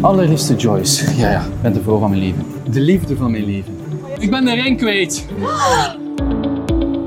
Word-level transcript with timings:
Allerliefste 0.00 0.54
Joyce. 0.54 1.16
Ja, 1.16 1.30
ja, 1.30 1.40
ik 1.40 1.62
ben 1.62 1.72
de 1.72 1.82
vrouw 1.82 1.98
van 1.98 2.10
mijn 2.10 2.22
leven. 2.22 2.44
De 2.70 2.80
liefde 2.80 3.16
van 3.16 3.30
mijn 3.30 3.44
leven. 3.44 3.74
Ik 4.18 4.30
ben 4.30 4.44
de 4.44 4.54
ring 4.54 4.78
kwijt. 4.78 5.26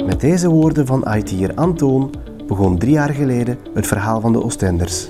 Met 0.05 0.19
deze 0.19 0.49
woorden 0.49 0.85
van 0.85 1.07
IT'er 1.15 1.51
Antoon 1.55 2.13
begon 2.47 2.77
drie 2.77 2.91
jaar 2.91 3.09
geleden 3.09 3.57
het 3.73 3.87
verhaal 3.87 4.21
van 4.21 4.31
de 4.31 4.43
Oostenders. 4.43 5.07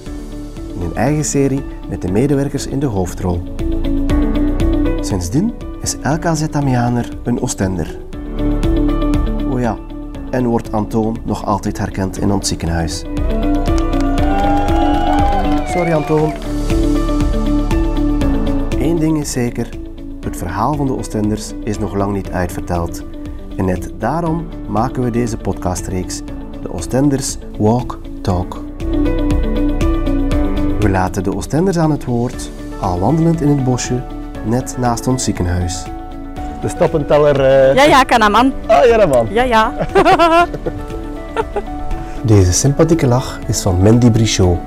In 0.75 0.81
een 0.81 0.95
eigen 0.95 1.25
serie 1.25 1.63
met 1.89 2.01
de 2.01 2.11
medewerkers 2.11 2.67
in 2.67 2.79
de 2.79 2.85
hoofdrol. 2.85 3.43
Sindsdien 4.99 5.53
is 5.81 5.95
elke 6.01 6.27
AZ-Amianer 6.27 7.09
een 7.23 7.41
Oostender. 7.41 7.97
Oh 9.51 9.59
ja, 9.59 9.77
en 10.31 10.45
wordt 10.45 10.71
Antoon 10.71 11.17
nog 11.25 11.45
altijd 11.45 11.77
herkend 11.77 12.17
in 12.17 12.31
ons 12.31 12.47
ziekenhuis. 12.47 13.03
Sorry 15.65 15.91
Antoon. 15.91 16.33
Eén 18.99 19.05
ding 19.05 19.19
is 19.19 19.31
zeker, 19.31 19.69
het 20.21 20.37
verhaal 20.37 20.73
van 20.73 20.85
de 20.85 20.97
Oostenders 20.97 21.51
is 21.63 21.79
nog 21.79 21.93
lang 21.95 22.13
niet 22.13 22.31
uitverteld. 22.31 23.03
En 23.57 23.65
net 23.65 23.89
daarom 23.97 24.47
maken 24.67 25.03
we 25.03 25.09
deze 25.11 25.37
podcastreeks, 25.37 26.21
de 26.61 26.73
Oostenders 26.73 27.37
Walk 27.57 27.99
Talk. 28.21 28.61
We 30.79 30.89
laten 30.89 31.23
de 31.23 31.35
Oostenders 31.35 31.77
aan 31.77 31.91
het 31.91 32.05
woord, 32.05 32.49
al 32.81 32.99
wandelend 32.99 33.41
in 33.41 33.47
het 33.49 33.63
bosje, 33.63 34.01
net 34.45 34.75
naast 34.79 35.07
ons 35.07 35.23
ziekenhuis. 35.23 35.83
De 36.61 36.67
stappenteller... 36.69 37.41
eh, 37.43 37.75
Ja, 37.75 37.83
ja, 37.83 38.03
kan 38.03 38.19
dat, 38.19 38.31
man. 38.31 38.53
Ah, 38.67 38.85
ja, 38.85 38.97
dat 38.97 39.09
man. 39.09 39.27
Ja, 39.31 39.43
ja. 39.43 39.73
Deze 42.25 42.53
sympathieke 42.53 43.07
lach 43.07 43.39
is 43.47 43.61
van 43.61 43.81
Mandy 43.81 44.11
Brichot. 44.11 44.57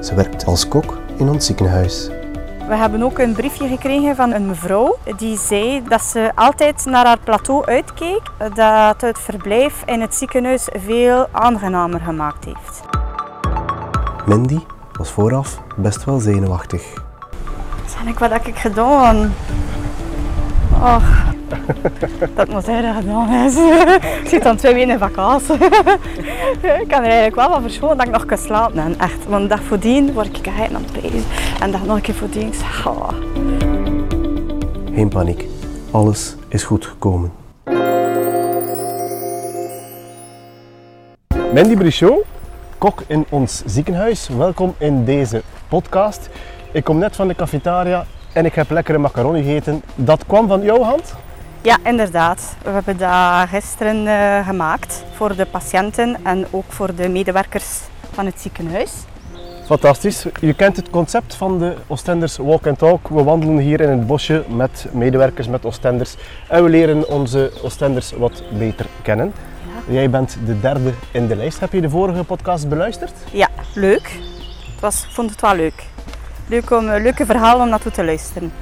Ze 0.00 0.14
werkt 0.14 0.46
als 0.46 0.68
kok 0.68 0.98
in 1.16 1.28
ons 1.28 1.46
ziekenhuis. 1.46 2.10
We 2.68 2.74
hebben 2.74 3.02
ook 3.02 3.18
een 3.18 3.32
briefje 3.32 3.68
gekregen 3.68 4.16
van 4.16 4.32
een 4.32 4.46
mevrouw 4.46 4.96
die 5.16 5.38
zei 5.38 5.82
dat 5.88 6.02
ze 6.02 6.30
altijd 6.34 6.84
naar 6.84 7.06
haar 7.06 7.18
plateau 7.24 7.64
uitkeek, 7.66 8.22
dat 8.54 9.00
het 9.00 9.18
verblijf 9.18 9.82
in 9.86 10.00
het 10.00 10.14
ziekenhuis 10.14 10.68
veel 10.72 11.26
aangenamer 11.32 12.00
gemaakt 12.00 12.44
heeft. 12.44 12.82
Mandy 14.26 14.58
was 14.92 15.10
vooraf 15.10 15.62
best 15.76 16.04
wel 16.04 16.18
zenuwachtig. 16.18 16.82
Zeg 17.86 18.04
ik, 18.04 18.18
wat 18.18 18.30
heb 18.30 18.46
ik 18.46 18.56
gedaan? 18.56 19.34
Och, 20.82 21.27
dat 22.34 22.48
moet 22.48 22.66
hij 22.66 22.82
dat 22.82 22.94
gedaan 22.94 23.44
is. 23.44 23.56
ik 24.22 24.28
zit 24.28 24.42
dan 24.42 24.56
twee 24.56 24.74
weken 24.74 24.90
in 24.90 24.98
vakantie. 24.98 25.54
ik 26.82 26.88
kan 26.88 26.98
er 26.98 27.04
eigenlijk 27.04 27.34
wel 27.34 27.48
van 27.48 27.62
verschonen 27.62 27.96
dat 27.96 28.06
ik 28.06 28.12
nog 28.12 28.24
kan 28.24 28.38
slapen. 28.38 28.78
En 28.78 28.98
echt, 28.98 29.26
want 29.28 29.42
een 29.42 29.48
dag 29.48 29.62
voordien 29.62 30.12
word 30.12 30.26
ik 30.26 30.38
geheid 30.42 30.74
aan 30.74 30.82
het 30.82 30.92
prijzen. 30.92 31.24
En 31.60 31.70
dag 31.70 31.84
nog 31.84 31.96
een 31.96 32.02
keer 32.02 32.14
voordien, 32.14 32.46
ik 32.46 32.54
zeg, 32.54 32.86
oh. 32.86 33.08
Geen 34.94 35.08
paniek. 35.08 35.44
Alles 35.90 36.36
is 36.48 36.64
goed 36.64 36.86
gekomen. 36.86 37.32
Mandy 41.54 41.76
Brichot, 41.76 42.24
kok 42.78 43.02
in 43.06 43.26
ons 43.28 43.62
ziekenhuis. 43.66 44.28
Welkom 44.28 44.74
in 44.78 45.04
deze 45.04 45.42
podcast. 45.68 46.28
Ik 46.72 46.84
kom 46.84 46.98
net 46.98 47.16
van 47.16 47.28
de 47.28 47.34
cafetaria 47.34 48.06
en 48.32 48.44
ik 48.44 48.54
heb 48.54 48.70
lekkere 48.70 48.98
macaroni 48.98 49.42
gegeten. 49.42 49.82
Dat 49.94 50.26
kwam 50.26 50.48
van 50.48 50.62
jouw 50.62 50.82
hand? 50.82 51.14
Ja, 51.62 51.76
inderdaad. 51.84 52.56
We 52.62 52.70
hebben 52.70 52.96
dat 52.96 53.48
gisteren 53.48 54.06
eh, 54.06 54.46
gemaakt 54.46 55.04
voor 55.14 55.36
de 55.36 55.46
patiënten 55.46 56.16
en 56.22 56.46
ook 56.50 56.72
voor 56.72 56.94
de 56.94 57.08
medewerkers 57.08 57.80
van 58.12 58.26
het 58.26 58.40
ziekenhuis. 58.40 58.92
Fantastisch. 59.64 60.26
Je 60.40 60.54
kent 60.54 60.76
het 60.76 60.90
concept 60.90 61.34
van 61.34 61.58
de 61.58 61.74
Oostenders 61.86 62.36
Walk 62.36 62.66
and 62.66 62.78
Talk. 62.78 63.08
We 63.08 63.22
wandelen 63.22 63.58
hier 63.58 63.80
in 63.80 63.88
het 63.88 64.06
bosje 64.06 64.44
met 64.48 64.86
medewerkers, 64.92 65.48
met 65.48 65.64
Oostenders. 65.64 66.16
En 66.48 66.64
we 66.64 66.70
leren 66.70 67.08
onze 67.08 67.52
Oostenders 67.62 68.12
wat 68.12 68.42
beter 68.58 68.86
kennen. 69.02 69.32
Jij 69.88 70.10
bent 70.10 70.36
de 70.46 70.60
derde 70.60 70.92
in 71.10 71.26
de 71.26 71.36
lijst. 71.36 71.60
Heb 71.60 71.72
je 71.72 71.80
de 71.80 71.90
vorige 71.90 72.24
podcast 72.24 72.68
beluisterd? 72.68 73.12
Ja, 73.32 73.48
leuk. 73.74 74.10
Het 74.72 74.80
was, 74.80 75.04
ik 75.04 75.10
vond 75.10 75.30
het 75.30 75.40
wel 75.40 75.54
leuk. 75.54 75.86
Leuk 76.46 76.70
om, 76.70 76.88
een 76.88 77.02
leuke 77.02 77.26
verhalen 77.26 77.62
om 77.62 77.68
naartoe 77.68 77.92
te 77.92 78.04
luisteren. 78.04 78.52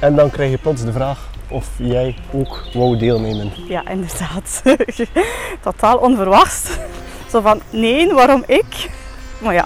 En 0.00 0.14
dan 0.14 0.30
krijg 0.30 0.50
je 0.50 0.58
plots 0.58 0.84
de 0.84 0.92
vraag 0.92 1.34
of 1.48 1.66
jij 1.76 2.14
ook 2.32 2.62
wou 2.72 2.96
deelnemen. 2.98 3.52
Ja, 3.68 3.82
inderdaad. 3.88 4.62
Totaal 5.62 5.98
onverwachts. 5.98 6.70
Zo 7.30 7.40
van, 7.40 7.60
nee, 7.70 8.12
waarom 8.12 8.42
ik? 8.46 8.90
Maar 9.38 9.54
ja, 9.54 9.64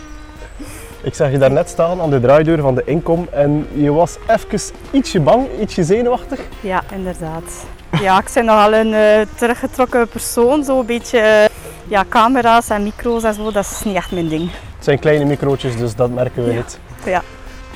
Ik 1.03 1.15
zag 1.15 1.31
je 1.31 1.39
daar 1.39 1.51
net 1.53 1.69
staan 1.69 2.01
aan 2.01 2.11
de 2.11 2.21
draaideur 2.21 2.61
van 2.61 2.75
de 2.75 2.83
inkom 2.85 3.29
en 3.33 3.67
je 3.73 3.93
was 3.93 4.17
even 4.27 4.75
ietsje 4.91 5.21
bang, 5.21 5.47
ietsje 5.61 5.85
zenuwachtig. 5.85 6.41
ja, 6.61 6.83
inderdaad. 6.95 7.65
Ja, 8.01 8.19
ik 8.19 8.31
ben 8.35 8.45
nogal 8.45 8.75
een 8.75 8.95
eh, 8.95 9.27
teruggetrokken 9.37 10.09
persoon. 10.09 10.65
Zo 10.65 10.81
een 10.81 10.87
beetje 10.87 11.19
eh, 11.19 11.45
ja, 11.89 12.05
camera's 12.09 12.69
en 12.71 12.83
micro's 12.83 13.23
en 13.25 13.35
zo, 13.35 13.51
dat 13.53 13.65
is 13.65 13.83
niet 13.85 13.95
echt 13.97 14.11
mijn 14.13 14.29
ding. 14.29 14.43
Het 14.77 14.85
zijn 14.85 14.99
kleine 14.99 15.25
microotjes, 15.25 15.77
dus 15.77 15.95
dat 15.95 16.11
merken 16.11 16.45
we 16.45 16.51
Ja. 16.51 16.57
niet. 16.57 16.79
Ja. 17.05 17.23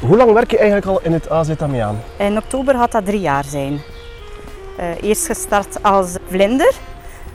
Hoe 0.00 0.16
lang 0.16 0.32
werk 0.32 0.50
je 0.50 0.56
eigenlijk 0.58 0.86
al 0.86 1.00
in 1.02 1.12
het 1.12 1.30
AZ 1.30 1.50
Amiaan? 1.58 2.00
In 2.18 2.36
oktober 2.36 2.74
gaat 2.74 2.92
dat 2.92 3.04
drie 3.06 3.20
jaar 3.20 3.44
zijn. 3.44 3.80
Eh, 4.76 5.02
eerst 5.02 5.26
gestart 5.26 5.82
als 5.82 6.16
vlinder 6.28 6.74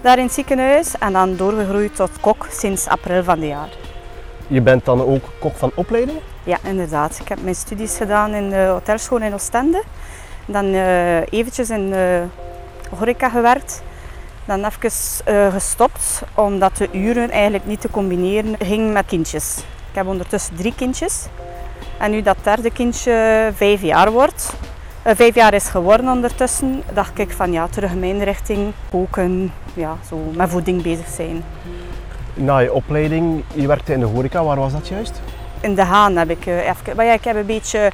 daar 0.02 0.18
in 0.18 0.24
het 0.24 0.34
ziekenhuis 0.34 0.98
en 1.00 1.14
dan 1.14 1.36
doorgegroeid 1.36 1.96
tot 1.96 2.10
kok 2.22 2.48
sinds 2.52 2.88
april 2.88 3.24
van 3.24 3.40
dit 3.40 3.50
jaar. 3.50 3.70
Je 4.48 4.62
bent 4.62 4.86
dan 4.86 5.06
ook 5.06 5.24
kok 5.40 5.56
van 5.56 5.72
opleiding? 5.76 6.20
Ja, 6.44 6.58
inderdaad. 6.64 7.20
Ik 7.22 7.28
heb 7.28 7.44
mijn 7.44 7.56
studies 7.56 7.98
gedaan 7.98 8.34
in 8.34 8.50
de 8.50 8.66
hotelschool 8.72 9.22
in 9.22 9.34
Oostende. 9.34 9.84
Dan 10.46 10.74
eh, 10.74 11.18
eventjes 11.18 11.70
in 11.70 11.90
de 11.90 12.24
horeca 12.98 13.30
gewerkt. 13.30 13.82
Dan 14.46 14.66
even 14.66 14.92
eh, 15.26 15.54
gestopt, 15.54 16.22
omdat 16.34 16.78
de 16.78 16.90
uren 16.92 17.30
eigenlijk 17.30 17.66
niet 17.66 17.82
te 17.82 17.90
combineren 17.90 18.56
gingen 18.60 18.92
met 18.92 19.06
kindjes. 19.06 19.58
Ik 19.90 19.96
heb 19.96 20.08
ondertussen 20.08 20.56
drie 20.56 20.74
kindjes. 20.76 21.26
En 21.98 22.12
nu 22.12 22.22
dat 22.22 22.38
derde 22.44 22.72
kindje 22.72 23.50
vijf 23.56 23.82
jaar 23.82 24.12
wordt, 24.12 24.54
eh, 24.62 24.69
vijf 25.04 25.36
jaar 25.36 25.54
is 25.54 25.68
geworden 25.68 26.12
ondertussen, 26.12 26.84
dacht 26.94 27.20
ik 27.20 27.32
van 27.32 27.52
ja, 27.52 27.68
terug 27.68 27.92
in 27.92 28.00
mijn 28.00 28.24
richting 28.24 28.74
koken, 28.90 29.52
ja, 29.74 29.98
zo 30.10 30.32
met 30.36 30.50
voeding 30.50 30.82
bezig 30.82 31.08
zijn. 31.08 31.44
Na 32.34 32.58
je 32.58 32.74
opleiding, 32.74 33.44
je 33.54 33.68
werkte 33.68 33.94
in 33.94 34.00
de 34.00 34.06
horeca, 34.06 34.44
waar 34.44 34.60
was 34.60 34.72
dat 34.72 34.88
juist? 34.88 35.22
In 35.62 35.76
De 35.76 35.84
Haan 35.84 36.16
heb 36.16 36.30
ik 36.30 36.46
eh, 36.46 36.58
even... 36.58 36.96
Maar 36.96 37.06
ja, 37.06 37.14
ik 37.14 37.24
heb 37.24 37.36
een 37.36 37.46
beetje 37.46 37.92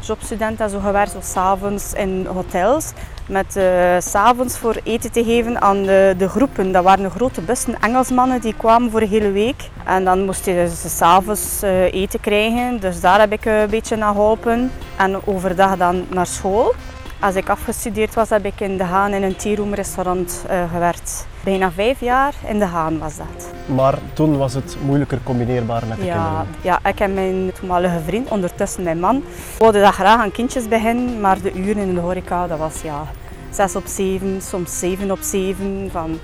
jobstudent 0.00 0.60
en 0.60 0.70
zo 0.70 0.78
gewerkt, 0.78 1.10
zo 1.10 1.18
s'avonds 1.22 1.92
in 1.92 2.26
hotels. 2.26 2.92
Met 3.26 3.52
s 3.98 4.10
s'avonds 4.10 4.58
voor 4.58 4.76
eten 4.84 5.12
te 5.12 5.24
geven 5.24 5.60
aan 5.60 5.82
de, 5.82 6.14
de 6.18 6.28
groepen. 6.28 6.72
Dat 6.72 6.84
waren 6.84 7.10
grote 7.10 7.40
bussen 7.40 7.80
Engelsmannen 7.80 8.40
die 8.40 8.54
kwamen 8.56 8.90
voor 8.90 9.00
een 9.00 9.08
hele 9.08 9.30
week. 9.30 9.70
En 9.84 10.04
dan 10.04 10.24
moest 10.24 10.44
je 10.44 10.68
ze 10.80 10.88
s'avonds 10.88 11.62
eh, 11.62 11.92
eten 11.92 12.20
krijgen. 12.20 12.80
Dus 12.80 13.00
daar 13.00 13.20
heb 13.20 13.32
ik 13.32 13.44
een 13.44 13.70
beetje 13.70 13.96
naar 13.96 14.12
geholpen. 14.12 14.70
En 14.98 15.26
overdag 15.26 15.76
dan 15.76 16.04
naar 16.10 16.26
school. 16.26 16.74
Als 17.20 17.34
ik 17.34 17.48
afgestudeerd 17.48 18.14
was, 18.14 18.28
heb 18.28 18.44
ik 18.44 18.60
in 18.60 18.76
De 18.76 18.84
Haan 18.84 19.12
in 19.12 19.22
een 19.22 19.36
tea-room 19.36 19.74
restaurant 19.74 20.44
eh, 20.48 20.70
gewerkt. 20.72 21.26
Bijna 21.44 21.70
vijf 21.70 22.00
jaar 22.00 22.32
in 22.46 22.58
De 22.58 22.64
Haan 22.64 22.98
was 22.98 23.16
dat. 23.16 23.50
Maar 23.74 23.98
toen 24.12 24.36
was 24.38 24.54
het 24.54 24.76
moeilijker 24.84 25.18
combineerbaar 25.24 25.86
met 25.86 25.98
de 25.98 26.04
Ja, 26.04 26.12
kinderen. 26.14 26.46
ja, 26.60 26.78
ik 26.90 27.00
en 27.00 27.14
mijn 27.14 27.52
toenmalige 27.58 28.00
vriend, 28.06 28.28
ondertussen 28.28 28.82
mijn 28.82 29.00
man, 29.00 29.24
wilden 29.58 29.82
dat 29.82 29.92
graag 29.94 30.20
aan 30.20 30.30
kindjes 30.30 30.68
beginnen, 30.68 31.20
maar 31.20 31.40
de 31.40 31.52
uren 31.52 31.82
in 31.82 31.94
de 31.94 32.00
horeca, 32.00 32.46
dat 32.46 32.58
was 32.58 32.80
ja, 32.82 33.02
6 33.50 33.76
op 33.76 33.86
7, 33.86 34.40
soms 34.42 34.78
7 34.78 35.10
op 35.10 35.18
7, 35.20 35.88
van 35.92 36.18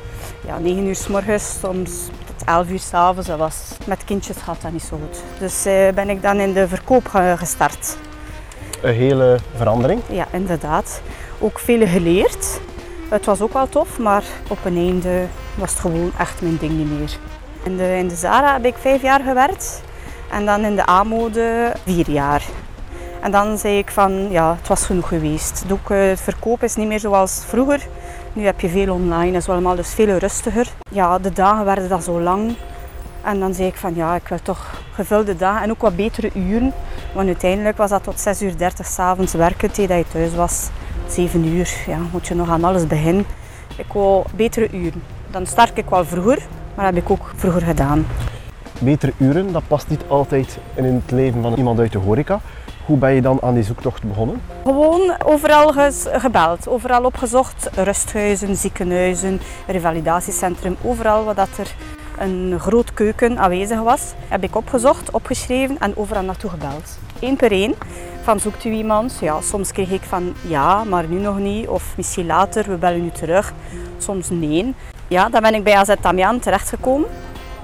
ja, 0.47 0.59
9 0.59 0.87
uur 0.87 0.97
s 0.97 1.07
morgens, 1.09 1.57
soms 1.61 1.91
tot 2.27 2.47
11 2.49 2.69
uur 2.71 2.79
s 2.81 2.95
avonds. 2.95 3.29
Dat 3.29 3.39
was, 3.39 3.57
met 3.87 4.05
kindjes 4.05 4.37
gaat 4.37 4.63
dat 4.63 4.73
niet 4.73 4.83
zo 4.83 4.99
goed. 5.07 5.23
Dus 5.39 5.65
eh, 5.65 5.89
ben 5.95 6.09
ik 6.11 6.23
dan 6.23 6.37
in 6.41 6.53
de 6.53 6.69
verkoop 6.69 7.07
ge- 7.09 7.35
gestart. 7.39 7.97
Een 8.81 8.95
hele 8.95 9.39
verandering. 9.57 10.01
Ja, 10.09 10.27
inderdaad. 10.31 11.01
Ook 11.39 11.59
veel 11.59 11.87
geleerd. 11.87 12.61
Het 13.09 13.25
was 13.25 13.41
ook 13.41 13.53
wel 13.53 13.69
tof, 13.69 13.99
maar 13.99 14.25
op 14.49 14.59
een 14.65 14.77
einde 14.77 15.27
was 15.55 15.71
het 15.71 15.81
gewoon 15.81 16.13
echt 16.19 16.43
mijn 16.43 16.57
ding 16.57 16.73
niet 16.73 16.99
meer. 16.99 17.17
In 17.63 17.77
de, 17.77 17.97
in 17.97 18.09
de 18.09 18.15
Zara 18.15 18.53
heb 18.53 18.65
ik 18.65 18.75
vijf 18.77 19.03
jaar 19.03 19.21
gewerkt 19.21 19.83
en 20.31 20.47
dan 20.47 20.65
in 20.65 20.77
de 20.77 20.89
A-mode 20.89 21.73
vier 21.85 22.11
jaar. 22.11 22.43
En 23.21 23.31
dan 23.31 23.59
zei 23.59 23.79
ik 23.79 23.91
van, 23.91 24.31
ja, 24.31 24.57
het 24.59 24.69
was 24.69 24.85
genoeg 24.85 25.09
geweest. 25.09 25.65
Eh, 25.89 25.97
het 26.09 26.21
verkoop 26.21 26.63
is 26.63 26.77
niet 26.77 26.87
meer 26.87 27.01
zoals 27.01 27.43
vroeger. 27.47 27.87
Nu 28.33 28.45
heb 28.45 28.61
je 28.61 28.69
veel 28.69 28.93
online, 28.95 29.37
is 29.37 29.49
allemaal 29.49 29.77
dus 29.77 29.95
veel 29.95 30.17
rustiger. 30.17 30.69
Ja, 30.91 31.19
de 31.19 31.33
dagen 31.33 31.65
werden 31.65 31.89
dan 31.89 32.03
zo 32.03 32.21
lang. 32.21 32.55
En 33.23 33.41
dan 33.41 33.55
zei 33.55 33.69
ik 33.69 33.77
van, 33.77 33.95
ja, 33.95 34.15
ik 34.15 34.29
wil 34.29 34.39
toch 34.43 34.83
gevulde 34.93 35.37
dagen 35.37 35.63
en 35.63 35.71
ook 35.71 35.81
wat 35.81 35.97
betere 35.97 36.31
uren. 36.35 36.73
Want 37.15 37.27
uiteindelijk 37.27 37.77
was 37.77 37.91
dat 37.91 38.03
tot 38.03 38.21
6 38.21 38.43
uur 38.43 38.57
30 38.57 38.87
s'avonds 38.87 39.33
werken, 39.33 39.73
tegen 39.73 39.97
dat 39.97 40.07
je 40.07 40.13
thuis 40.13 40.35
was. 40.35 40.69
7 41.09 41.45
uur, 41.45 41.75
ja, 41.87 41.99
moet 42.13 42.27
je 42.27 42.35
nog 42.35 42.49
aan 42.49 42.65
alles 42.65 42.87
beginnen. 42.87 43.27
Ik 43.77 43.93
wou 43.93 44.25
betere 44.37 44.69
uren. 44.71 45.03
Dan 45.31 45.47
start 45.47 45.79
ik 45.79 45.89
wel 45.89 46.05
vroeger, 46.05 46.39
maar 46.75 46.85
dat 46.85 46.95
heb 46.95 47.05
ik 47.05 47.11
ook 47.11 47.33
vroeger 47.37 47.63
gedaan. 47.63 48.07
Betere 48.79 49.13
uren, 49.17 49.53
dat 49.53 49.63
past 49.67 49.89
niet 49.89 50.03
altijd 50.09 50.59
in 50.75 50.85
het 50.85 51.11
leven 51.11 51.43
van 51.43 51.55
iemand 51.55 51.79
uit 51.79 51.93
de 51.93 51.99
horeca. 51.99 52.41
Hoe 52.87 52.97
ben 52.97 53.13
je 53.15 53.21
dan 53.23 53.39
aan 53.43 53.55
die 53.55 53.63
zoektocht 53.63 54.03
begonnen? 54.03 54.43
Gewoon 54.63 55.15
overal 55.25 55.73
gebeld, 56.13 56.69
overal 56.69 57.05
opgezocht. 57.05 57.71
Rusthuizen, 57.75 58.57
ziekenhuizen, 58.57 59.41
revalidatiecentrum, 59.67 60.77
overal 60.83 61.25
waar 61.25 61.35
dat 61.35 61.59
er 61.59 61.75
een 62.19 62.61
groot 62.61 62.95
keuken 62.95 63.39
aanwezig 63.39 63.81
was, 63.81 64.13
heb 64.29 64.43
ik 64.43 64.57
opgezocht, 64.57 65.11
opgeschreven 65.11 65.79
en 65.79 65.97
overal 65.97 66.23
naartoe 66.23 66.51
gebeld. 66.51 66.99
Eén 67.21 67.37
per 67.37 67.53
één. 67.53 67.75
Van 68.23 68.41
zoekt 68.41 68.65
u 68.65 68.71
iemand? 68.71 69.19
Ja, 69.21 69.41
soms 69.41 69.73
kreeg 69.73 69.91
ik 69.91 70.03
van 70.03 70.35
ja, 70.47 70.85
maar 70.85 71.07
nu 71.09 71.21
nog 71.21 71.39
niet. 71.39 71.69
Of 71.69 71.97
misschien 71.97 72.27
later, 72.27 72.65
we 72.69 72.77
bellen 72.77 73.05
u 73.05 73.11
terug. 73.11 73.53
Soms 73.99 74.31
nee. 74.31 74.75
Ja, 75.09 75.29
dan 75.29 75.43
ben 75.43 75.55
ik 75.55 75.65
bij 75.65 75.77
AZ 75.77 75.95
Tamiaan 76.01 76.39
terechtgekomen. 76.39 77.09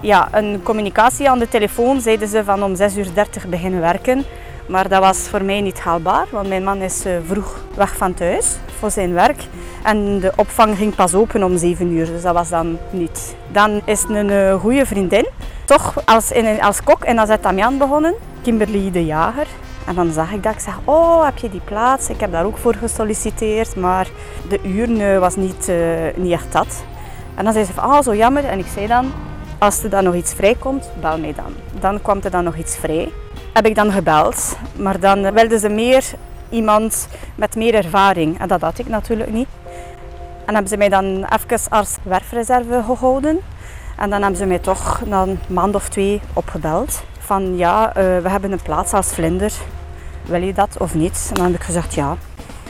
Ja, 0.00 0.28
een 0.32 0.60
communicatie 0.62 1.30
aan 1.30 1.38
de 1.38 1.48
telefoon 1.48 2.00
zeiden 2.00 2.28
ze 2.28 2.44
van 2.44 2.62
om 2.62 2.76
6.30 2.76 2.96
uur 2.96 3.48
beginnen 3.48 3.80
werken. 3.80 4.24
Maar 4.70 4.88
dat 4.88 5.00
was 5.02 5.18
voor 5.18 5.44
mij 5.44 5.60
niet 5.60 5.80
haalbaar, 5.80 6.26
want 6.30 6.48
mijn 6.48 6.64
man 6.64 6.82
is 6.82 7.04
eh, 7.04 7.12
vroeg 7.26 7.64
weg 7.74 7.96
van 7.96 8.14
thuis 8.14 8.56
voor 8.78 8.90
zijn 8.90 9.12
werk. 9.12 9.42
En 9.82 10.18
de 10.18 10.32
opvang 10.36 10.76
ging 10.76 10.94
pas 10.94 11.14
open 11.14 11.42
om 11.42 11.56
7 11.56 11.92
uur, 11.92 12.06
dus 12.06 12.22
dat 12.22 12.34
was 12.34 12.48
dan 12.48 12.78
niet. 12.90 13.36
Dan 13.52 13.80
is 13.84 14.04
een 14.08 14.30
eh, 14.30 14.60
goede 14.60 14.86
vriendin 14.86 15.26
toch 15.64 16.02
als, 16.06 16.32
in, 16.32 16.60
als 16.62 16.82
kok 16.82 17.04
in 17.04 17.18
AZ 17.18 17.34
Tamiaan 17.40 17.78
begonnen, 17.78 18.14
Kimberly 18.42 18.90
de 18.90 19.04
Jager. 19.04 19.46
En 19.86 19.94
dan 19.94 20.12
zag 20.12 20.32
ik 20.32 20.42
dat, 20.42 20.54
ik 20.54 20.60
zeg, 20.60 20.78
oh, 20.84 21.24
heb 21.24 21.38
je 21.38 21.50
die 21.50 21.60
plaats? 21.64 22.08
Ik 22.08 22.20
heb 22.20 22.32
daar 22.32 22.44
ook 22.44 22.58
voor 22.58 22.74
gesolliciteerd, 22.74 23.76
maar 23.76 24.08
de 24.48 24.60
uren 24.62 25.00
eh, 25.00 25.18
was 25.18 25.36
niet, 25.36 25.72
niet 26.16 26.32
echt 26.32 26.52
dat. 26.52 26.84
En 27.34 27.44
dan 27.44 27.52
zei 27.52 27.64
ze 27.64 27.72
van, 27.72 27.84
oh, 27.84 28.02
zo 28.02 28.14
jammer. 28.14 28.44
En 28.44 28.58
ik 28.58 28.66
zei 28.74 28.86
dan, 28.86 29.12
als 29.58 29.82
er 29.82 29.90
dan 29.90 30.04
nog 30.04 30.14
iets 30.14 30.34
vrijkomt, 30.34 30.90
bel 31.00 31.18
mij 31.18 31.34
dan. 31.34 31.54
Dan 31.80 32.02
kwam 32.02 32.18
er 32.22 32.30
dan 32.30 32.44
nog 32.44 32.56
iets 32.56 32.76
vrij. 32.76 33.12
Heb 33.60 33.68
ik 33.68 33.74
dan 33.74 33.92
gebeld, 33.92 34.56
maar 34.76 35.00
dan 35.00 35.32
wilden 35.32 35.58
ze 35.58 35.68
meer 35.68 36.04
iemand 36.48 37.08
met 37.34 37.56
meer 37.56 37.74
ervaring. 37.74 38.40
En 38.40 38.48
dat 38.48 38.60
had 38.60 38.78
ik 38.78 38.88
natuurlijk 38.88 39.32
niet. 39.32 39.48
En 40.46 40.52
hebben 40.52 40.68
ze 40.68 40.76
mij 40.76 40.88
dan 40.88 41.04
even 41.24 41.70
als 41.70 41.96
werfreserve 42.02 42.82
gehouden. 42.86 43.40
En 43.96 44.10
dan 44.10 44.20
hebben 44.20 44.38
ze 44.38 44.46
mij 44.46 44.58
toch 44.58 45.00
na 45.06 45.22
een 45.22 45.38
maand 45.48 45.74
of 45.74 45.88
twee 45.88 46.20
opgebeld. 46.32 47.02
Van 47.18 47.56
ja, 47.56 47.88
eh, 47.88 47.94
we 47.94 48.28
hebben 48.28 48.52
een 48.52 48.62
plaats 48.62 48.92
als 48.92 49.12
vlinder. 49.12 49.52
Wil 50.24 50.42
je 50.42 50.52
dat 50.52 50.76
of 50.78 50.94
niet? 50.94 51.26
En 51.28 51.34
dan 51.34 51.44
heb 51.44 51.54
ik 51.54 51.62
gezegd 51.62 51.94
ja. 51.94 52.16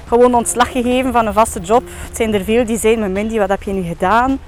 Gewoon 0.07 0.35
ontslag 0.35 0.73
gegeven 0.73 1.13
van 1.13 1.27
een 1.27 1.33
vaste 1.33 1.61
job. 1.61 1.83
Het 2.07 2.17
zijn 2.17 2.35
er 2.35 2.45
veel 2.45 2.65
die 2.65 2.79
zijn, 2.79 2.99
maar 2.99 3.11
Mindy, 3.11 3.39
wat 3.39 3.49
heb 3.49 3.63
je 3.63 3.73
nu 3.73 3.83
gedaan? 3.83 4.39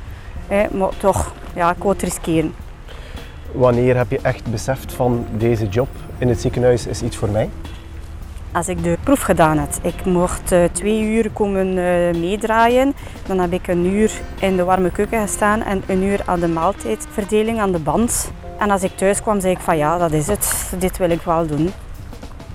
Eh, 0.49 0.59
maar 0.71 0.97
toch, 0.97 1.33
ja, 1.55 1.71
ik 1.71 1.83
wou 1.83 1.93
het 1.93 2.03
riskeren. 2.03 2.55
Wanneer 3.53 3.97
heb 3.97 4.11
je 4.11 4.19
echt 4.23 4.51
beseft 4.51 4.93
van 4.93 5.27
deze 5.37 5.69
job 5.69 5.89
in 6.23 6.29
het 6.29 6.41
ziekenhuis 6.41 6.87
is 6.87 7.03
iets 7.03 7.17
voor 7.17 7.31
mij? 7.31 7.51
Als 8.53 8.69
ik 8.69 8.83
de 8.83 8.99
proef 9.03 9.21
gedaan 9.21 9.59
had, 9.59 9.81
ik 9.83 10.05
mocht 10.05 10.53
eh, 10.53 10.65
twee 10.73 11.03
uur 11.03 11.31
komen 11.31 11.69
eh, 11.69 12.21
meedraaien. 12.21 12.95
Dan 13.27 13.39
heb 13.39 13.53
ik 13.53 13.69
een 13.69 13.87
uur 13.87 14.13
in 14.41 14.57
de 14.57 14.65
warme 14.65 14.91
keuken 14.91 15.21
gestaan 15.21 15.63
en 15.63 15.83
een 15.87 16.03
uur 16.03 16.21
aan 16.25 16.41
de 16.41 16.49
maaltijdverdeling 16.49 17.61
aan 17.61 17.73
de 17.73 17.79
band. 17.79 18.33
En 18.59 18.71
als 18.71 18.83
ik 18.83 18.97
thuis 18.97 19.23
kwam, 19.23 19.41
zei 19.41 19.53
ik 19.53 19.61
van 19.61 19.77
ja, 19.77 19.99
dat 19.99 20.13
is 20.13 20.27
het. 20.27 20.73
Dit 20.79 20.99
wil 20.99 21.11
ik 21.11 21.23
wel 21.23 21.47
doen. 21.47 21.71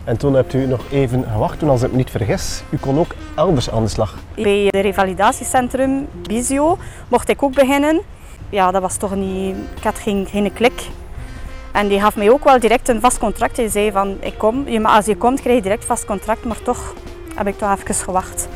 En 0.03 0.17
toen 0.17 0.33
hebt 0.33 0.53
u 0.53 0.65
nog 0.65 0.91
even 0.91 1.25
gewacht, 1.31 1.59
toen 1.59 1.69
als 1.69 1.83
ik 1.83 1.91
me 1.91 1.97
niet 1.97 2.09
vergis, 2.09 2.63
u 2.69 2.77
kon 2.77 2.99
ook 2.99 3.15
elders 3.35 3.71
aan 3.71 3.83
de 3.83 3.89
slag. 3.89 4.17
Bij 4.35 4.63
het 4.63 4.75
revalidatiecentrum 4.75 6.07
Bizio 6.21 6.77
mocht 7.07 7.29
ik 7.29 7.43
ook 7.43 7.53
beginnen. 7.53 8.01
Ja, 8.49 8.71
dat 8.71 8.81
was 8.81 8.97
toch 8.97 9.15
niet... 9.15 9.55
Ik 9.75 9.83
had 9.83 9.99
geen, 9.99 10.27
geen 10.29 10.53
klik. 10.53 10.89
En 11.77 11.87
die 11.87 11.99
gaf 11.99 12.15
mij 12.15 12.31
ook 12.31 12.43
wel 12.43 12.59
direct 12.59 12.87
een 12.89 13.01
vast 13.01 13.17
contract. 13.17 13.57
Hij 13.57 13.67
zei 13.67 13.91
van, 13.91 14.17
ik 14.19 14.37
kom, 14.37 14.85
als 14.85 15.05
je 15.05 15.15
komt 15.15 15.41
krijg 15.41 15.55
je 15.55 15.61
direct 15.61 15.85
vast 15.85 16.05
contract. 16.05 16.45
Maar 16.45 16.61
toch 16.61 16.93
heb 17.35 17.47
ik 17.47 17.57
toch 17.57 17.71
even 17.71 17.95
gewacht. 17.95 18.47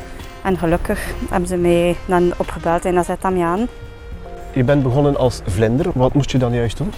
En 0.42 0.58
gelukkig 0.58 1.14
hebben 1.30 1.48
ze 1.48 1.56
mij 1.56 1.96
dan 2.06 2.32
opgebeld 2.36 2.84
en 2.84 2.94
dat 2.94 3.06
hem 3.06 3.42
aan. 3.42 3.68
Je 4.52 4.64
bent 4.64 4.82
begonnen 4.82 5.16
als 5.16 5.40
vlinder. 5.46 5.86
Wat 5.94 6.14
moest 6.14 6.30
je 6.30 6.38
dan 6.38 6.52
juist 6.52 6.76
doen? 6.76 6.92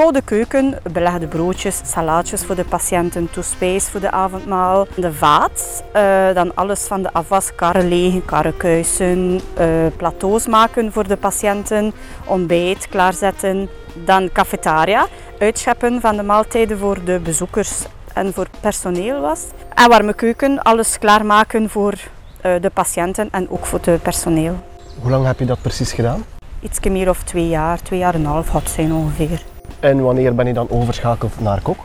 Koude 0.00 0.22
keuken, 0.22 0.78
belegde 0.92 1.26
broodjes, 1.26 1.80
salaatjes 1.84 2.44
voor 2.44 2.54
de 2.54 2.64
patiënten, 2.64 3.30
toespijs 3.30 3.88
voor 3.88 4.00
de 4.00 4.10
avondmaal. 4.10 4.86
De 4.96 5.12
vaat, 5.12 5.84
eh, 5.92 6.34
dan 6.34 6.54
alles 6.54 6.80
van 6.80 7.02
de 7.02 7.12
afwas, 7.12 7.54
karren 7.54 7.88
legen, 7.88 8.24
karrenkuisen, 8.24 9.40
eh, 9.54 9.66
plateaus 9.96 10.46
maken 10.46 10.92
voor 10.92 11.08
de 11.08 11.16
patiënten, 11.16 11.92
ontbijt 12.24 12.88
klaarzetten. 12.88 13.68
Dan 14.04 14.32
cafetaria, 14.32 15.06
uitscheppen 15.38 16.00
van 16.00 16.16
de 16.16 16.22
maaltijden 16.22 16.78
voor 16.78 17.04
de 17.04 17.18
bezoekers 17.18 17.84
en 18.12 18.32
voor 18.32 18.46
personeel 18.60 19.20
was. 19.20 19.44
En 19.74 19.88
warme 19.88 20.14
keuken, 20.14 20.62
alles 20.62 20.98
klaarmaken 20.98 21.70
voor 21.70 21.94
eh, 22.40 22.52
de 22.60 22.70
patiënten 22.70 23.28
en 23.30 23.50
ook 23.50 23.66
voor 23.66 23.80
het 23.84 24.02
personeel. 24.02 24.58
Hoe 25.00 25.10
lang 25.10 25.26
heb 25.26 25.38
je 25.38 25.44
dat 25.44 25.62
precies 25.62 25.92
gedaan? 25.92 26.24
Iets 26.60 26.80
meer 26.80 27.08
of 27.08 27.22
twee 27.22 27.48
jaar, 27.48 27.82
twee 27.82 27.98
jaar 27.98 28.14
en 28.14 28.20
een 28.20 28.26
half 28.26 28.48
had 28.48 28.70
zijn 28.70 28.92
ongeveer. 28.92 29.49
En 29.80 30.02
wanneer 30.02 30.34
ben 30.34 30.46
je 30.46 30.52
dan 30.52 30.70
overschakeld 30.70 31.40
naar 31.40 31.60
kok? 31.62 31.78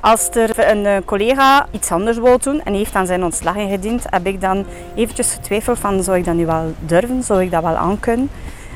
Als 0.00 0.28
er 0.30 0.70
een 0.70 0.86
eh, 0.86 0.96
collega 1.04 1.66
iets 1.70 1.90
anders 1.90 2.18
wou 2.18 2.38
doen 2.42 2.60
en 2.64 2.74
heeft 2.74 2.94
aan 2.94 3.06
zijn 3.06 3.24
ontslag 3.24 3.56
ingediend, 3.56 4.04
heb 4.10 4.26
ik 4.26 4.40
dan 4.40 4.64
eventjes 4.94 5.32
getwijfeld 5.32 5.78
van 5.78 6.02
zou 6.02 6.16
ik 6.16 6.24
dat 6.24 6.34
nu 6.34 6.46
wel 6.46 6.72
durven, 6.80 7.22
zou 7.22 7.42
ik 7.42 7.50
dat 7.50 7.62
wel 7.62 7.76
aankunnen. 7.76 8.30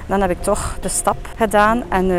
Dan 0.07 0.21
heb 0.21 0.31
ik 0.31 0.43
toch 0.43 0.77
de 0.81 0.89
stap 0.89 1.17
gedaan 1.37 1.83
en 1.89 2.11
eh, 2.11 2.17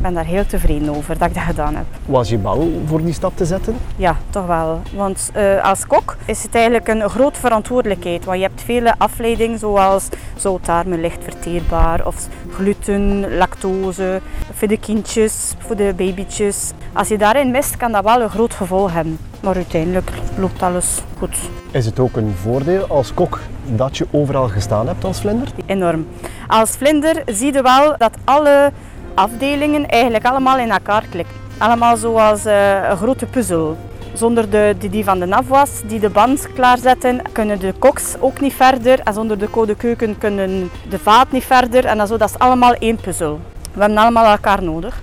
ben 0.00 0.14
daar 0.14 0.24
heel 0.24 0.46
tevreden 0.46 0.96
over 0.96 1.18
dat 1.18 1.28
ik 1.28 1.34
dat 1.34 1.42
gedaan 1.42 1.74
heb. 1.74 1.84
Was 2.06 2.28
je 2.28 2.38
bang 2.38 2.72
voor 2.86 3.02
die 3.02 3.12
stap 3.12 3.36
te 3.36 3.44
zetten? 3.44 3.76
Ja, 3.96 4.16
toch 4.30 4.46
wel. 4.46 4.80
Want 4.94 5.30
eh, 5.32 5.64
als 5.64 5.86
kok 5.86 6.16
is 6.24 6.42
het 6.42 6.54
eigenlijk 6.54 6.88
een 6.88 7.08
grote 7.08 7.40
verantwoordelijkheid. 7.40 8.24
Want 8.24 8.38
je 8.38 8.44
hebt 8.44 8.62
vele 8.62 8.94
afleidingen 8.98 9.58
zoals 9.58 10.08
zoutdarmen 10.36 11.00
licht 11.00 11.24
verteerbaar 11.24 12.06
of 12.06 12.28
gluten, 12.50 13.36
lactose, 13.36 14.20
voor 14.54 14.68
de 14.68 14.78
kindjes, 14.78 15.54
voor 15.58 15.76
de 15.76 15.94
babytjes. 15.96 16.72
Als 16.92 17.08
je 17.08 17.18
daarin 17.18 17.50
mist, 17.50 17.76
kan 17.76 17.92
dat 17.92 18.04
wel 18.04 18.20
een 18.20 18.30
groot 18.30 18.54
gevolg 18.54 18.92
hebben. 18.92 19.18
Maar 19.42 19.54
uiteindelijk 19.54 20.10
loopt 20.38 20.62
alles 20.62 21.02
goed. 21.18 21.36
Is 21.70 21.86
het 21.86 21.98
ook 21.98 22.16
een 22.16 22.34
voordeel 22.42 22.84
als 22.88 23.14
kok 23.14 23.40
dat 23.64 23.96
je 23.96 24.06
overal 24.10 24.48
gestaan 24.48 24.86
hebt 24.86 25.04
als 25.04 25.20
vlinder? 25.20 25.48
Enorm. 25.66 26.06
Als 26.46 26.70
vlinder 26.70 27.22
zie 27.26 27.52
je 27.52 27.62
wel 27.62 27.94
dat 27.98 28.16
alle 28.24 28.72
afdelingen 29.20 29.86
eigenlijk 29.86 30.24
allemaal 30.24 30.58
in 30.58 30.70
elkaar 30.70 31.04
klikken. 31.10 31.34
Allemaal 31.58 31.96
zoals 31.96 32.44
eh, 32.44 32.88
een 32.90 32.96
grote 32.96 33.26
puzzel. 33.26 33.76
Zonder 34.12 34.50
de, 34.50 34.74
die, 34.90 35.04
van 35.04 35.18
de 35.18 35.34
afwas, 35.34 35.70
die 35.86 36.00
de 36.00 36.10
band 36.10 36.52
klaarzetten, 36.52 37.22
kunnen 37.32 37.58
de 37.58 37.72
koks 37.78 38.16
ook 38.20 38.40
niet 38.40 38.54
verder. 38.54 39.00
En 39.00 39.14
zonder 39.14 39.38
de 39.38 39.50
koude 39.50 39.76
keuken 39.76 40.18
kunnen 40.18 40.70
de 40.88 40.98
vaat 40.98 41.32
niet 41.32 41.44
verder. 41.44 41.84
En 41.84 41.96
dan 41.96 42.06
zo, 42.06 42.16
dat 42.16 42.28
is 42.28 42.38
allemaal 42.38 42.74
één 42.74 42.96
puzzel. 42.96 43.40
We 43.72 43.80
hebben 43.80 43.98
allemaal 43.98 44.24
elkaar 44.24 44.62
nodig. 44.62 45.02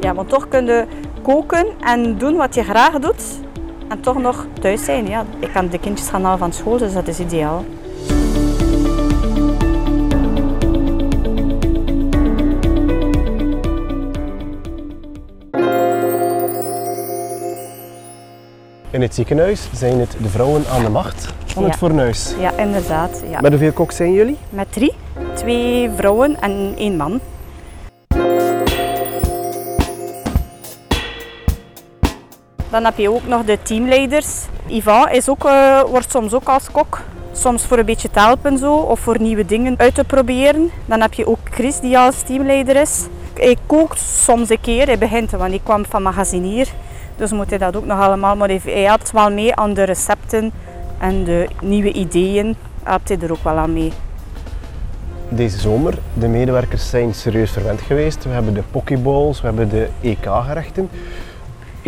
Ja, 0.00 0.14
want 0.14 0.28
toch 0.28 0.48
kun 0.48 0.66
je 0.66 0.86
koken 1.22 1.66
en 1.80 2.18
doen 2.18 2.36
wat 2.36 2.54
je 2.54 2.62
graag 2.62 2.98
doet. 2.98 3.46
En 3.88 4.00
toch 4.00 4.18
nog 4.18 4.46
thuis 4.60 4.84
zijn. 4.84 5.06
Ja, 5.06 5.24
ik 5.38 5.52
kan 5.52 5.68
de 5.68 5.78
kindjes 5.78 6.08
gaan 6.08 6.22
halen 6.22 6.38
van 6.38 6.52
school, 6.52 6.78
dus 6.78 6.92
dat 6.92 7.08
is 7.08 7.20
ideaal. 7.20 7.64
In 18.90 19.02
het 19.02 19.14
ziekenhuis 19.14 19.68
zijn 19.72 19.98
het 20.00 20.16
de 20.22 20.28
vrouwen 20.28 20.64
aan 20.72 20.82
de 20.82 20.90
macht 20.90 21.34
van 21.46 21.64
het 21.64 21.76
fornuis. 21.76 22.34
Ja, 22.38 22.52
inderdaad. 22.56 23.22
Ja. 23.30 23.40
Met 23.40 23.50
hoeveel 23.50 23.72
koks 23.72 23.96
zijn 23.96 24.12
jullie? 24.12 24.36
Met 24.50 24.72
drie. 24.72 24.92
Twee 25.34 25.90
vrouwen 25.96 26.40
en 26.40 26.74
één 26.76 26.96
man. 26.96 27.20
Dan 32.70 32.84
heb 32.84 32.98
je 32.98 33.10
ook 33.10 33.26
nog 33.26 33.44
de 33.44 33.58
teamleiders. 33.62 34.46
Ivan 34.66 35.08
is 35.08 35.28
ook, 35.28 35.44
eh, 35.44 35.80
wordt 35.80 36.10
soms 36.10 36.34
ook 36.34 36.48
als 36.48 36.70
kok. 36.70 37.00
Soms 37.32 37.64
voor 37.64 37.78
een 37.78 37.84
beetje 37.84 38.10
te 38.10 38.20
helpen 38.20 38.58
zo, 38.58 38.74
of 38.74 39.00
voor 39.00 39.20
nieuwe 39.20 39.46
dingen 39.46 39.74
uit 39.78 39.94
te 39.94 40.04
proberen. 40.04 40.70
Dan 40.86 41.00
heb 41.00 41.14
je 41.14 41.26
ook 41.26 41.38
Chris 41.50 41.80
die 41.80 41.98
als 41.98 42.22
teamleider 42.22 42.76
is. 42.76 43.06
Hij 43.34 43.56
kookt 43.66 44.00
soms 44.00 44.50
een 44.50 44.60
keer, 44.60 44.86
hij 44.86 44.98
begint, 44.98 45.30
want 45.30 45.52
ik 45.52 45.60
kwam 45.64 45.84
van 45.88 46.02
magazinier. 46.02 46.68
Dus 47.16 47.32
moet 47.32 47.48
hij 47.48 47.58
dat 47.58 47.76
ook 47.76 47.84
nog 47.84 48.00
allemaal, 48.00 48.36
maar 48.36 48.48
hij 48.48 48.82
helpt 48.82 49.12
wel 49.12 49.30
mee 49.30 49.54
aan 49.54 49.74
de 49.74 49.82
recepten 49.82 50.52
en 50.98 51.24
de 51.24 51.48
nieuwe 51.62 51.92
ideeën. 51.92 52.56
Helpt 52.82 53.08
hij 53.08 53.18
er 53.18 53.32
ook 53.32 53.44
wel 53.44 53.56
aan 53.56 53.72
mee. 53.72 53.92
Deze 55.28 55.58
zomer, 55.58 55.94
de 56.14 56.28
medewerkers 56.28 56.88
zijn 56.88 57.14
serieus 57.14 57.50
verwend 57.50 57.80
geweest. 57.80 58.24
We 58.24 58.30
hebben 58.30 58.54
de 58.54 58.62
pokeballs, 58.70 59.40
we 59.40 59.46
hebben 59.46 59.68
de 59.68 59.88
EK-gerechten. 60.00 60.88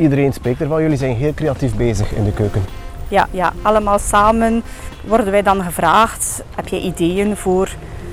Iedereen 0.01 0.33
spreekt 0.33 0.61
ervan. 0.61 0.83
Jullie 0.83 0.97
zijn 0.97 1.17
heel 1.17 1.35
creatief 1.35 1.77
bezig 1.77 2.15
in 2.15 2.25
de 2.25 2.33
keuken. 2.33 2.63
Ja, 3.09 3.27
ja, 3.31 3.53
allemaal 3.63 3.99
samen 3.99 4.63
worden 5.07 5.31
wij 5.31 5.43
dan 5.43 5.63
gevraagd. 5.63 6.43
Heb 6.55 6.69
je 6.69 6.81
ideeën 6.81 7.37
voor 7.37 7.69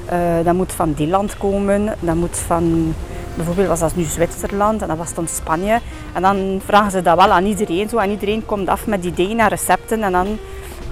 Eh, 0.08 0.18
dat 0.44 0.54
moet 0.54 0.72
van 0.72 0.94
die 0.94 1.08
land 1.08 1.38
komen, 1.38 1.96
dat 2.00 2.16
moet 2.16 2.38
van, 2.38 2.94
bijvoorbeeld 3.36 3.68
was 3.68 3.80
dat 3.80 3.96
nu 3.96 4.04
Zwitserland 4.04 4.82
en 4.82 4.88
dat 4.88 4.98
was 4.98 5.14
dan 5.14 5.28
Spanje. 5.28 5.80
En 6.14 6.22
dan 6.22 6.62
vragen 6.66 6.92
ze 6.92 7.02
dat 7.02 7.18
wel 7.18 7.32
aan 7.32 7.46
iedereen 7.46 7.90
zo 7.90 7.98
en 7.98 8.10
iedereen 8.10 8.46
komt 8.46 8.68
af 8.68 8.88
met 8.88 9.06
ideeën 9.06 9.40
en 9.40 9.48
recepten 9.48 10.04
en 10.04 10.12
dan 10.12 10.38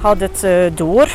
gaat 0.02 0.20
het 0.20 0.44
eh, 0.44 0.52
door 0.74 1.08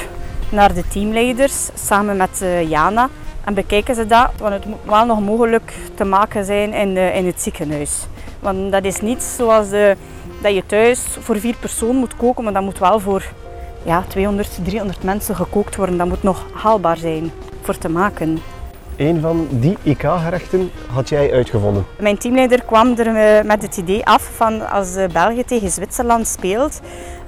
naar 0.51 0.75
de 0.75 0.89
teamleiders 0.89 1.69
samen 1.75 2.17
met 2.17 2.43
eh, 2.43 2.69
Jana 2.69 3.09
en 3.45 3.55
bekijken 3.55 3.95
ze 3.95 4.07
dat, 4.07 4.31
want 4.39 4.53
het 4.53 4.67
moet 4.67 4.79
wel 4.85 5.07
nog 5.07 5.21
mogelijk 5.21 5.75
te 5.95 6.05
maken 6.05 6.45
zijn 6.45 6.73
in, 6.73 6.97
in 6.97 7.27
het 7.27 7.43
ziekenhuis. 7.43 8.07
Want 8.40 8.73
dat 8.73 8.85
is 8.85 9.00
niet 9.00 9.23
zoals 9.23 9.68
de, 9.68 9.97
dat 10.42 10.54
je 10.54 10.66
thuis 10.66 11.00
voor 11.20 11.38
vier 11.38 11.54
personen 11.61 11.97
moet 11.97 12.16
koken, 12.16 12.44
maar 12.44 12.52
dat 12.52 12.62
moet 12.62 12.78
wel 12.78 13.00
voor 13.00 13.25
ja, 13.85 14.04
200, 14.09 14.59
300 14.64 15.02
mensen 15.02 15.37
gekookt 15.37 15.76
worden. 15.76 15.97
Dat 15.97 16.09
moet 16.09 16.23
nog 16.23 16.47
haalbaar 16.52 16.97
zijn 16.97 17.30
voor 17.62 17.78
te 17.78 17.88
maken. 17.88 18.38
Een 18.97 19.20
van 19.20 19.47
die 19.50 19.76
IK-gerechten 19.82 20.70
had 20.92 21.09
jij 21.09 21.32
uitgevonden. 21.32 21.87
Mijn 21.99 22.18
teamleider 22.18 22.62
kwam 22.64 22.99
er 22.99 23.06
eh, 23.06 23.44
met 23.44 23.62
het 23.62 23.76
idee 23.76 24.04
af 24.04 24.30
van 24.37 24.70
als 24.70 24.97
België 25.12 25.44
tegen 25.44 25.70
Zwitserland 25.70 26.26
speelt, 26.26 26.80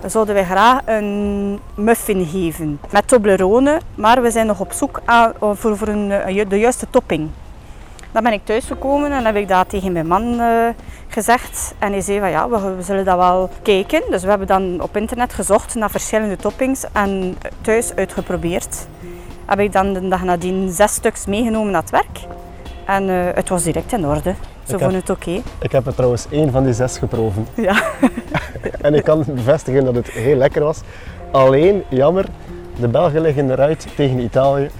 zouden 0.06 0.34
wij 0.34 0.44
graag 0.44 0.80
een 0.84 1.60
muffin 1.74 2.26
geven 2.26 2.80
met 2.90 3.08
Toblerone, 3.08 3.80
maar 3.94 4.22
we 4.22 4.30
zijn 4.30 4.46
nog 4.46 4.60
op 4.60 4.72
zoek 4.72 5.00
voor, 5.38 5.76
voor 5.76 5.88
een, 5.88 6.10
eh, 6.10 6.48
de 6.48 6.58
juiste 6.58 6.86
topping. 6.90 7.28
Dan 8.12 8.22
ben 8.22 8.32
ik 8.32 8.44
thuisgekomen 8.44 9.12
en 9.12 9.24
heb 9.24 9.36
ik 9.36 9.48
dat 9.48 9.68
tegen 9.68 9.92
mijn 9.92 10.06
man 10.06 10.40
uh, 10.40 10.68
gezegd. 11.08 11.74
En 11.78 11.92
hij 11.92 12.00
zei 12.00 12.18
van 12.18 12.30
ja, 12.30 12.48
we, 12.48 12.74
we, 12.74 12.82
zullen 12.82 13.04
dat 13.04 13.16
wel 13.16 13.50
kijken. 13.62 14.02
Dus 14.10 14.22
we 14.22 14.28
hebben 14.28 14.46
dan 14.46 14.80
op 14.80 14.96
internet 14.96 15.32
gezocht 15.32 15.74
naar 15.74 15.90
verschillende 15.90 16.36
toppings 16.36 16.84
en 16.92 17.36
thuis 17.60 17.94
uitgeprobeerd. 17.94 18.86
Heb 19.46 19.58
ik 19.58 19.72
dan 19.72 19.92
de 19.92 20.08
dag 20.08 20.22
nadien 20.22 20.70
zes 20.72 20.92
stuks 20.94 21.26
meegenomen 21.26 21.72
naar 21.72 21.80
het 21.80 21.90
werk. 21.90 22.18
En 22.86 23.08
uh, 23.08 23.24
het 23.34 23.48
was 23.48 23.62
direct 23.62 23.92
in 23.92 24.06
orde. 24.06 24.34
Ze 24.66 24.78
vonden 24.78 24.98
het 24.98 25.10
oké. 25.10 25.42
Ik 25.60 25.72
heb 25.72 25.86
er 25.86 25.94
trouwens 25.94 26.26
één 26.30 26.50
van 26.50 26.64
die 26.64 26.74
zes 26.74 26.98
geproven. 26.98 27.46
Ja. 27.56 27.82
en 28.80 28.94
ik 28.94 29.04
kan 29.04 29.24
bevestigen 29.26 29.84
dat 29.84 29.94
het 29.94 30.10
heel 30.10 30.36
lekker 30.36 30.62
was. 30.62 30.80
Alleen, 31.30 31.82
jammer, 31.88 32.26
de 32.80 32.88
Belgen 32.88 33.20
liggen 33.20 33.50
eruit 33.50 33.86
tegen 33.96 34.18
Italië. 34.18 34.70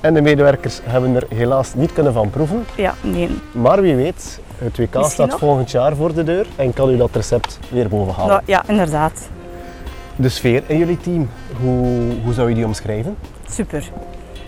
En 0.00 0.14
de 0.14 0.20
medewerkers 0.20 0.80
hebben 0.84 1.14
er 1.14 1.26
helaas 1.34 1.74
niet 1.74 1.92
kunnen 1.92 2.12
van 2.12 2.30
proeven. 2.30 2.64
Ja, 2.76 2.94
nee. 3.00 3.28
Maar 3.52 3.80
wie 3.80 3.94
weet, 3.94 4.40
het 4.58 4.78
WK 4.78 5.04
staat 5.04 5.38
volgend 5.38 5.70
jaar 5.70 5.96
voor 5.96 6.14
de 6.14 6.24
deur 6.24 6.46
en 6.56 6.72
kan 6.72 6.90
u 6.90 6.96
dat 6.96 7.10
recept 7.12 7.58
weer 7.70 7.88
bovenhalen. 7.88 8.28
Nou, 8.28 8.42
ja, 8.44 8.62
inderdaad. 8.66 9.28
De 10.16 10.28
sfeer 10.28 10.62
in 10.66 10.78
jullie 10.78 10.96
team, 10.96 11.30
hoe, 11.60 12.12
hoe 12.24 12.32
zou 12.32 12.48
je 12.48 12.54
die 12.54 12.64
omschrijven? 12.64 13.16
Super. 13.50 13.90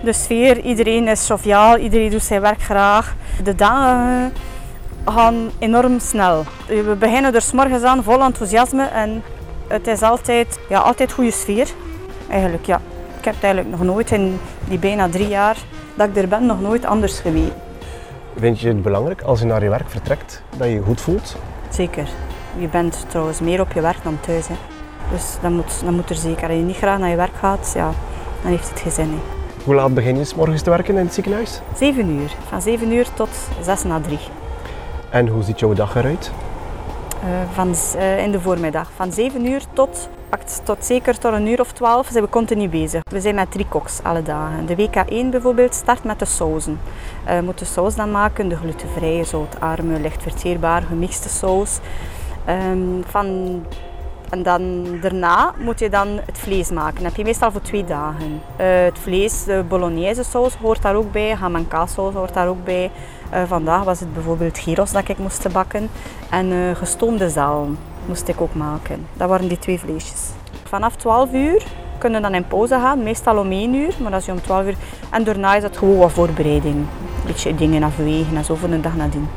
De 0.05 0.13
sfeer, 0.13 0.61
iedereen 0.61 1.09
is 1.09 1.27
sociaal, 1.27 1.77
iedereen 1.77 2.11
doet 2.11 2.23
zijn 2.23 2.41
werk 2.41 2.63
graag. 2.63 3.15
De 3.45 3.55
dagen 3.55 4.33
gaan 5.05 5.51
enorm 5.59 5.99
snel. 5.99 6.45
We 6.67 6.97
beginnen 6.99 7.35
er 7.35 7.43
s 7.43 7.53
morgens 7.53 7.83
aan 7.83 8.03
vol 8.03 8.23
enthousiasme 8.23 8.85
en 8.85 9.23
het 9.67 9.87
is 9.87 10.03
altijd, 10.03 10.59
ja, 10.69 10.79
altijd 10.79 11.13
goede 11.13 11.31
sfeer. 11.31 11.69
Eigenlijk, 12.29 12.67
ja. 12.67 12.81
Ik 13.19 13.25
heb 13.25 13.35
het 13.35 13.45
eigenlijk 13.45 13.77
nog 13.77 13.87
nooit 13.87 14.11
in 14.11 14.39
die 14.73 14.81
bijna 14.81 15.09
drie 15.09 15.29
jaar 15.29 15.57
dat 15.95 16.09
ik 16.09 16.17
er 16.17 16.29
ben, 16.29 16.47
nog 16.47 16.61
nooit 16.61 16.85
anders 16.85 17.21
geweest. 17.21 17.53
Vind 18.37 18.61
je 18.61 18.69
het 18.69 18.83
belangrijk 18.83 19.23
als 19.23 19.41
je 19.41 19.47
naar 19.47 19.63
je 19.63 19.71
werk 19.71 19.91
vertrekt 19.91 20.43
dat 20.57 20.67
je 20.67 20.75
je 20.75 20.83
goed 20.83 21.01
voelt? 21.01 21.37
Zeker. 21.71 22.09
Je 22.59 22.69
bent 22.69 23.05
trouwens 23.09 23.41
meer 23.41 23.61
op 23.61 23.73
je 23.73 23.81
werk 23.81 24.03
dan 24.03 24.19
thuis. 24.21 24.49
Hè. 24.49 24.55
Dus 25.11 25.37
dat 25.43 25.51
moet, 25.51 25.81
dat 25.85 25.93
moet 25.93 26.11
er 26.11 26.17
zeker. 26.17 26.49
Als 26.49 26.57
je 26.57 26.63
niet 26.63 26.77
graag 26.77 26.99
naar 26.99 27.09
je 27.09 27.17
werk 27.17 27.35
gaat, 27.35 27.73
ja, 27.75 27.91
dan 28.43 28.51
heeft 28.51 28.69
het 28.69 28.81
geen 28.81 28.93
zin. 28.93 29.09
Hè. 29.09 29.19
Hoe 29.65 29.75
laat 29.75 29.95
begin 29.95 30.17
je 30.17 30.25
s 30.25 30.35
morgens 30.35 30.63
te 30.63 30.71
werken 30.71 30.97
in 30.97 31.05
het 31.05 31.15
ziekenhuis? 31.15 31.61
7 31.77 32.11
uur. 32.11 32.35
Van 32.49 32.63
7 32.63 32.93
uur 32.93 33.07
tot 33.15 33.31
6 33.63 33.83
na 33.83 34.01
3. 34.01 34.19
En 35.11 35.29
hoe 35.29 35.43
ziet 35.43 35.61
jouw 35.61 35.73
dag 35.73 35.97
eruit? 35.97 36.31
Uh, 37.25 37.29
van, 37.53 37.75
uh, 37.97 38.19
in 38.19 38.33
de 38.33 38.41
voormiddag. 38.41 38.91
Van 38.97 39.13
7 39.13 39.47
uur 39.47 39.63
tot, 39.73 40.09
tot 40.65 40.85
zeker 40.85 41.19
tot 41.19 41.33
een 41.33 41.47
uur 41.47 41.61
of 41.61 41.73
12 41.73 42.09
zijn 42.11 42.25
we 42.25 42.31
continu 42.31 42.69
bezig. 42.69 43.03
We 43.11 43.21
zijn 43.21 43.35
met 43.35 43.51
drie 43.51 43.67
koks 43.69 44.03
alle 44.03 44.23
dagen. 44.23 44.67
De 44.67 44.77
WK1 44.77 45.31
bijvoorbeeld 45.31 45.75
start 45.75 46.05
met 46.05 46.19
de 46.19 46.25
sauzen. 46.25 46.81
Uh, 47.29 47.37
we 47.37 47.45
moeten 47.45 47.67
saus 47.67 47.95
dan 47.95 48.11
maken, 48.11 48.49
de 48.49 48.57
glutenvrije, 48.57 49.25
zoutarme, 49.25 50.01
licht 50.01 50.23
verteerbare, 50.23 50.87
gemixte 50.87 51.29
saus. 51.29 51.79
Um, 52.49 53.03
van 53.07 53.61
en 54.31 54.43
dan 54.43 54.87
daarna 55.01 55.55
moet 55.59 55.79
je 55.79 55.89
dan 55.89 56.09
het 56.27 56.39
vlees 56.39 56.71
maken. 56.71 56.95
Dat 56.95 57.05
heb 57.05 57.17
je 57.17 57.25
meestal 57.25 57.53
voor 57.53 57.61
twee 57.61 57.85
dagen. 57.85 58.33
Uh, 58.33 58.67
het 58.85 58.99
vlees, 58.99 59.45
de 59.45 59.65
bolognese 59.69 60.23
saus 60.23 60.55
hoort 60.55 60.83
daar 60.83 60.95
ook 60.95 61.13
bij, 61.13 61.31
ham 61.31 61.57
en 61.57 61.69
kaassaus 61.69 62.15
hoort 62.15 62.35
daar 62.35 62.49
ook 62.49 62.65
bij. 62.65 62.91
Uh, 63.35 63.43
vandaag 63.47 63.85
was 63.85 64.01
het 64.01 64.13
bijvoorbeeld 64.13 64.59
gyros 64.59 64.93
dat 64.93 65.09
ik 65.09 65.19
moest 65.19 65.53
bakken. 65.53 65.89
En 66.31 66.47
uh, 66.47 66.75
gestoomde 66.75 67.31
zalm 67.31 67.79
moest 68.07 68.29
ik 68.29 68.41
ook 68.41 68.55
maken. 68.55 69.07
Dat 69.13 69.29
waren 69.29 69.49
die 69.49 69.59
twee 69.59 69.79
vleesjes. 69.79 70.31
Vanaf 70.65 70.97
12 70.97 71.33
uur 71.33 71.67
kunnen 71.99 72.23
we 72.23 72.29
dan 72.29 72.37
in 72.37 72.47
pauze 72.47 72.75
gaan, 72.75 73.03
meestal 73.03 73.39
om 73.39 73.51
1 73.53 73.75
uur, 73.75 73.95
maar 74.03 74.13
als 74.13 74.25
je 74.25 74.33
om 74.33 74.41
12 74.41 74.67
uur... 74.67 74.77
En 75.11 75.25
daarna 75.25 75.55
is 75.55 75.63
het 75.63 75.77
gewoon 75.77 75.97
wat 75.97 76.13
voorbereiding. 76.13 76.75
Een 76.75 76.87
beetje 77.27 77.55
dingen 77.55 77.83
afwegen 77.83 78.37
en 78.37 78.45
zo 78.45 78.55
voor 78.55 78.69
de 78.71 78.81
dag 78.81 78.97
nadien. 78.97 79.29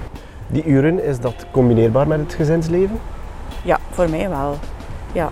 Die 0.48 0.66
uren, 0.66 1.04
is 1.04 1.20
dat 1.20 1.46
combineerbaar 1.52 2.08
met 2.08 2.20
het 2.20 2.34
gezinsleven? 2.34 3.00
Ja, 3.64 3.80
voor 3.92 4.10
mij 4.10 4.30
wel. 4.30 4.58
Ja. 5.12 5.30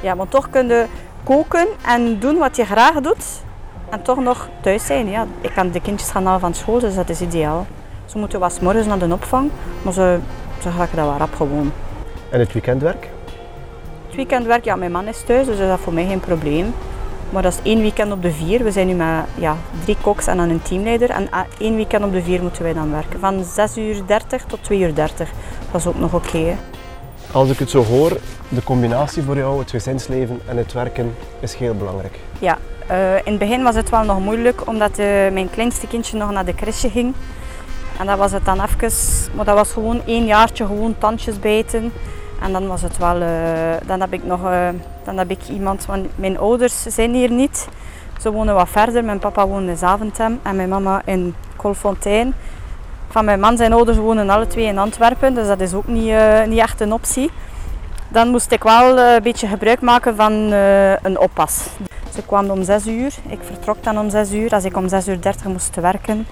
ja, 0.00 0.14
maar 0.14 0.28
toch 0.28 0.50
kun 0.50 0.68
je 0.68 0.86
koken 1.24 1.66
en 1.86 2.18
doen 2.18 2.38
wat 2.38 2.56
je 2.56 2.64
graag 2.64 3.00
doet 3.00 3.24
en 3.90 4.02
toch 4.02 4.18
nog 4.18 4.48
thuis 4.60 4.86
zijn. 4.86 5.08
Ja. 5.08 5.26
Ik 5.40 5.50
kan 5.54 5.70
de 5.70 5.80
kindjes 5.80 6.10
gaan 6.10 6.24
halen 6.24 6.40
van 6.40 6.54
school, 6.54 6.78
dus 6.78 6.94
dat 6.94 7.08
is 7.08 7.20
ideaal. 7.20 7.66
Ze 8.06 8.18
moeten 8.18 8.40
was 8.40 8.60
morgens 8.60 8.86
naar 8.86 8.98
de 8.98 9.12
opvang, 9.12 9.50
maar 9.82 9.92
ze, 9.92 10.18
ze 10.62 10.68
ik 10.68 10.74
dat 10.76 10.90
wel 10.94 11.16
rap 11.16 11.34
gewoon. 11.34 11.72
En 12.30 12.40
het 12.40 12.52
weekendwerk? 12.52 13.08
Het 14.06 14.14
weekendwerk, 14.14 14.64
ja, 14.64 14.76
mijn 14.76 14.92
man 14.92 15.06
is 15.06 15.22
thuis, 15.22 15.46
dus 15.46 15.58
dat 15.58 15.78
is 15.78 15.84
voor 15.84 15.92
mij 15.92 16.06
geen 16.06 16.20
probleem. 16.20 16.74
Maar 17.30 17.42
dat 17.42 17.52
is 17.52 17.70
één 17.70 17.80
weekend 17.80 18.12
op 18.12 18.22
de 18.22 18.32
vier. 18.32 18.64
We 18.64 18.70
zijn 18.70 18.86
nu 18.86 18.94
met 18.94 19.24
ja, 19.34 19.56
drie 19.84 19.96
koks 20.00 20.26
en 20.26 20.36
dan 20.36 20.48
een 20.48 20.62
teamleider. 20.62 21.10
En 21.10 21.28
één 21.58 21.76
weekend 21.76 22.04
op 22.04 22.12
de 22.12 22.22
vier 22.22 22.42
moeten 22.42 22.62
wij 22.62 22.72
dan 22.72 22.90
werken. 22.90 23.20
Van 23.20 23.44
6 23.44 23.76
uur 23.76 24.06
30 24.06 24.44
tot 24.44 24.62
2 24.62 24.78
uur 24.78 24.94
30. 24.94 25.30
Dat 25.70 25.80
is 25.80 25.86
ook 25.86 25.98
nog 25.98 26.14
oké. 26.14 26.56
Als 27.32 27.50
ik 27.50 27.58
het 27.58 27.70
zo 27.70 27.84
hoor, 27.84 28.16
de 28.48 28.62
combinatie 28.64 29.22
voor 29.22 29.36
jou, 29.36 29.58
het 29.58 29.70
gezinsleven 29.70 30.40
en 30.46 30.56
het 30.56 30.72
werken, 30.72 31.14
is 31.40 31.54
heel 31.54 31.74
belangrijk. 31.74 32.18
Ja, 32.38 32.58
uh, 32.90 33.14
in 33.14 33.30
het 33.30 33.38
begin 33.38 33.62
was 33.62 33.74
het 33.74 33.90
wel 33.90 34.04
nog 34.04 34.20
moeilijk, 34.20 34.66
omdat 34.66 34.90
uh, 34.90 35.06
mijn 35.06 35.50
kleinste 35.50 35.86
kindje 35.86 36.18
nog 36.18 36.30
naar 36.30 36.44
de 36.44 36.54
crèche 36.54 36.90
ging. 36.90 37.14
En 37.98 38.06
dat 38.06 38.18
was 38.18 38.32
het 38.32 38.44
dan 38.44 38.60
even, 38.60 38.90
maar 39.36 39.44
dat 39.44 39.54
was 39.54 39.72
gewoon 39.72 40.00
één 40.06 40.24
jaartje 40.24 40.66
gewoon 40.66 40.94
tandjes 40.98 41.38
bijten. 41.38 41.92
En 42.40 42.52
dan 42.52 42.66
was 42.66 42.82
het 42.82 42.98
wel, 42.98 43.20
uh, 43.20 43.28
dan 43.86 44.00
heb 44.00 44.12
ik 44.12 44.24
nog, 44.24 44.40
dan 45.04 45.18
heb 45.18 45.30
ik 45.30 45.48
iemand, 45.48 45.86
want 45.86 46.06
mijn 46.14 46.38
ouders 46.38 46.82
zijn 46.82 47.14
hier 47.14 47.30
niet. 47.30 47.68
Ze 48.20 48.32
wonen 48.32 48.54
wat 48.54 48.68
verder, 48.68 49.04
mijn 49.04 49.18
papa 49.18 49.46
woont 49.46 49.68
in 49.68 49.76
Zaventem 49.76 50.40
en 50.42 50.56
mijn 50.56 50.68
mama 50.68 51.02
in 51.04 51.34
Kolfontein. 51.56 52.34
Van 53.08 53.24
mijn 53.24 53.40
man 53.40 53.56
zijn 53.56 53.72
ouders 53.72 53.98
wonen 53.98 54.30
alle 54.30 54.46
twee 54.46 54.66
in 54.66 54.78
Antwerpen, 54.78 55.34
dus 55.34 55.46
dat 55.46 55.60
is 55.60 55.74
ook 55.74 55.86
niet, 55.86 56.08
uh, 56.08 56.44
niet 56.44 56.58
echt 56.58 56.80
een 56.80 56.92
optie. 56.92 57.30
Dan 58.08 58.28
moest 58.28 58.52
ik 58.52 58.62
wel 58.62 58.98
een 58.98 59.22
beetje 59.22 59.46
gebruik 59.46 59.80
maken 59.80 60.16
van 60.16 60.32
een 61.02 61.18
oppas. 61.18 61.66
Ze 62.14 62.22
kwam 62.26 62.50
om 62.50 62.62
6 62.62 62.86
uur, 62.86 63.14
ik 63.28 63.38
vertrok 63.42 63.82
dan 63.82 63.98
om 63.98 64.10
6 64.10 64.32
uur 64.32 64.50
als 64.50 64.64
ik 64.64 64.76
om 64.76 64.88
6 64.88 65.08
uur 65.08 65.20
30 65.20 65.44
moest 65.44 65.74
werken. 65.74 66.26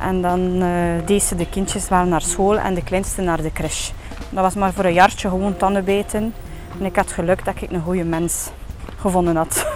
En 0.00 0.22
dan 0.22 0.62
deed 1.04 1.22
ze 1.22 1.34
de 1.34 1.48
kindjes 1.48 1.88
wel 1.88 2.04
naar 2.04 2.22
school 2.22 2.58
en 2.58 2.74
de 2.74 2.82
kleinste 2.82 3.22
naar 3.22 3.42
de 3.42 3.52
crash. 3.52 3.90
Dat 4.30 4.42
was 4.42 4.54
maar 4.54 4.72
voor 4.72 4.84
een 4.84 4.92
jaartje 4.92 5.28
gewoon 5.28 5.56
tandenbeten. 5.56 6.34
En 6.78 6.84
ik 6.84 6.96
had 6.96 7.12
geluk 7.12 7.44
dat 7.44 7.54
ik 7.60 7.70
een 7.70 7.82
goede 7.82 8.04
mens 8.04 8.50
gevonden 8.96 9.36
had. 9.36 9.66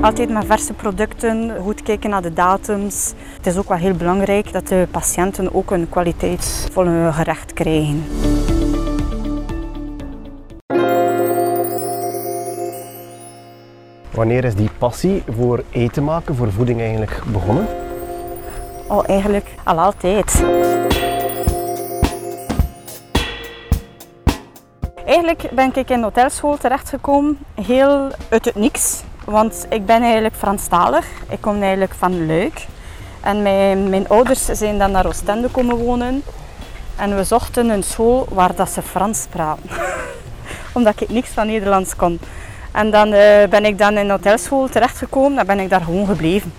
Altijd 0.00 0.30
met 0.30 0.44
verse 0.46 0.72
producten, 0.72 1.56
goed 1.62 1.82
kijken 1.82 2.10
naar 2.10 2.22
de 2.22 2.32
datums. 2.32 3.12
Het 3.36 3.46
is 3.46 3.56
ook 3.56 3.68
wel 3.68 3.78
heel 3.78 3.94
belangrijk 3.94 4.52
dat 4.52 4.68
de 4.68 4.88
patiënten 4.90 5.54
ook 5.54 5.70
een 5.70 5.88
kwaliteitsvolle 5.88 7.12
gerecht 7.12 7.52
krijgen. 7.52 8.04
Wanneer 14.16 14.44
is 14.44 14.54
die 14.54 14.70
passie 14.78 15.22
voor 15.36 15.64
eten 15.70 16.04
maken, 16.04 16.36
voor 16.36 16.52
voeding 16.52 16.80
eigenlijk 16.80 17.22
begonnen? 17.26 17.66
Oh, 18.88 19.04
eigenlijk 19.06 19.48
al 19.64 19.80
altijd. 19.80 20.44
Eigenlijk 25.04 25.48
ben 25.52 25.74
ik 25.74 25.90
in 25.90 25.98
de 25.98 26.04
hotelschool 26.04 26.56
terechtgekomen, 26.56 27.38
heel 27.54 28.10
uit 28.28 28.44
het 28.44 28.54
niks. 28.54 29.02
Want 29.24 29.66
ik 29.68 29.86
ben 29.86 30.02
eigenlijk 30.02 30.34
Franstalig. 30.34 31.06
Ik 31.28 31.40
kom 31.40 31.60
eigenlijk 31.60 31.94
van 31.94 32.26
Luik. 32.26 32.66
En 33.20 33.42
mijn, 33.42 33.88
mijn 33.90 34.08
ouders 34.08 34.44
zijn 34.44 34.78
dan 34.78 34.90
naar 34.90 35.06
Oostende 35.06 35.48
komen 35.48 35.76
wonen. 35.76 36.22
En 36.96 37.16
we 37.16 37.24
zochten 37.24 37.68
een 37.68 37.82
school 37.82 38.26
waar 38.30 38.54
dat 38.54 38.70
ze 38.70 38.82
Frans 38.82 39.26
praten. 39.30 39.70
Omdat 40.74 41.00
ik 41.00 41.08
niks 41.08 41.28
van 41.28 41.46
Nederlands 41.46 41.96
kon. 41.96 42.18
En 42.76 42.90
dan 42.90 43.12
eh, 43.12 43.48
ben 43.48 43.64
ik 43.64 43.78
dan 43.78 43.92
in 43.92 43.96
een 43.96 44.10
hotelschool 44.10 44.68
terechtgekomen 44.68 45.38
en 45.38 45.46
ben 45.46 45.60
ik 45.60 45.70
daar 45.70 45.80
gewoon 45.80 46.06
gebleven. 46.06 46.52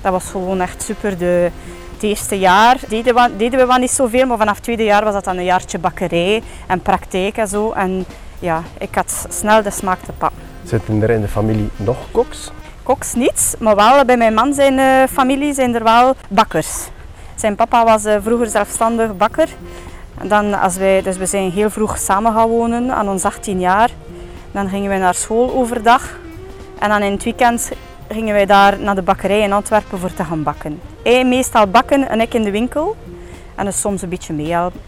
Dat 0.00 0.12
was 0.12 0.24
gewoon 0.24 0.60
echt 0.60 0.82
super. 0.82 1.18
De, 1.18 1.50
het 1.92 2.02
eerste 2.02 2.38
jaar 2.38 2.76
deden 2.88 3.14
we, 3.14 3.30
deden 3.36 3.58
we 3.58 3.66
wel 3.66 3.78
niet 3.78 3.90
zoveel, 3.90 4.26
maar 4.26 4.38
vanaf 4.38 4.54
het 4.54 4.64
tweede 4.64 4.84
jaar 4.84 5.04
was 5.04 5.12
dat 5.12 5.24
dan 5.24 5.36
een 5.36 5.44
jaartje 5.44 5.78
bakkerij 5.78 6.42
en 6.66 6.80
praktijk 6.80 7.36
en 7.36 7.48
zo. 7.48 7.72
En 7.72 8.04
ja, 8.38 8.62
ik 8.78 8.94
had 8.94 9.26
snel 9.28 9.62
de 9.62 9.70
smaak 9.70 9.98
te 10.04 10.12
pakken. 10.12 10.38
Zitten 10.64 11.02
er 11.02 11.10
in 11.10 11.20
de 11.20 11.28
familie 11.28 11.68
nog 11.76 11.96
koks? 12.10 12.50
Koks 12.82 13.14
niet, 13.14 13.56
maar 13.58 13.76
wel 13.76 14.04
bij 14.04 14.16
mijn 14.16 14.34
man 14.34 14.54
zijn 14.54 14.78
uh, 14.78 15.02
familie 15.10 15.54
zijn 15.54 15.74
er 15.74 15.84
wel 15.84 16.14
bakkers. 16.28 16.88
Zijn 17.34 17.54
papa 17.54 17.84
was 17.84 18.04
uh, 18.04 18.16
vroeger 18.22 18.46
zelfstandig 18.46 19.16
bakker. 19.16 19.48
En 20.20 20.28
dan 20.28 20.60
als 20.60 20.76
wij, 20.76 21.02
dus 21.02 21.16
we 21.16 21.26
zijn 21.26 21.50
heel 21.50 21.70
vroeg 21.70 21.98
samen 21.98 22.32
gaan 22.32 22.48
wonen, 22.48 22.94
aan 22.94 23.08
ons 23.08 23.24
18 23.24 23.60
jaar. 23.60 23.90
Dan 24.54 24.68
gingen 24.68 24.88
wij 24.88 24.98
naar 24.98 25.14
school 25.14 25.54
overdag. 25.54 26.18
En 26.78 26.88
dan 26.88 27.02
in 27.02 27.12
het 27.12 27.24
weekend 27.24 27.70
gingen 28.08 28.34
wij 28.34 28.46
daar 28.46 28.78
naar 28.78 28.94
de 28.94 29.02
bakkerij 29.02 29.40
in 29.40 29.52
Antwerpen 29.52 29.98
voor 29.98 30.12
te 30.12 30.24
gaan 30.24 30.42
bakken. 30.42 30.80
Hij 31.02 31.24
meestal 31.24 31.66
bakken 31.66 32.08
en 32.08 32.20
ik 32.20 32.34
in 32.34 32.42
de 32.42 32.50
winkel. 32.50 32.96
En 33.54 33.64
dus 33.64 33.80
soms 33.80 34.02
een 34.02 34.08
beetje 34.08 34.32
meehelpen. 34.32 34.80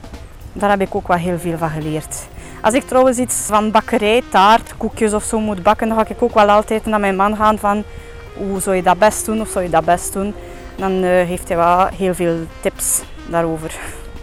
Daar 0.53 0.71
heb 0.71 0.81
ik 0.81 0.95
ook 0.95 1.09
wel 1.09 1.17
heel 1.17 1.39
veel 1.39 1.59
van 1.59 1.71
geleerd. 1.71 2.27
Als 2.63 2.75
ik 2.75 2.83
trouwens 2.83 3.19
iets 3.19 3.35
van 3.35 3.71
bakkerij, 3.71 4.23
taart, 4.31 4.77
koekjes 4.77 5.13
of 5.13 5.25
zo 5.25 5.41
moet 5.41 5.63
bakken, 5.63 5.89
dan 5.89 5.97
ga 5.97 6.09
ik 6.09 6.23
ook 6.23 6.35
wel 6.35 6.51
altijd 6.51 6.87
naar 6.87 7.01
mijn 7.01 7.17
man 7.17 7.37
gaan 7.37 7.59
van 7.59 7.85
hoe 8.37 8.61
zou 8.61 8.77
je 8.77 8.83
dat 8.83 8.99
best 8.99 9.27
doen 9.27 9.41
of 9.41 9.49
zou 9.49 9.65
je 9.65 9.71
dat 9.71 9.85
best 9.85 10.13
doen. 10.13 10.35
Dan 10.77 10.93
uh, 10.93 11.03
heeft 11.03 11.49
hij 11.49 11.57
wel 11.57 11.87
heel 11.87 12.15
veel 12.15 12.37
tips 12.61 13.03
daarover. 13.31 13.79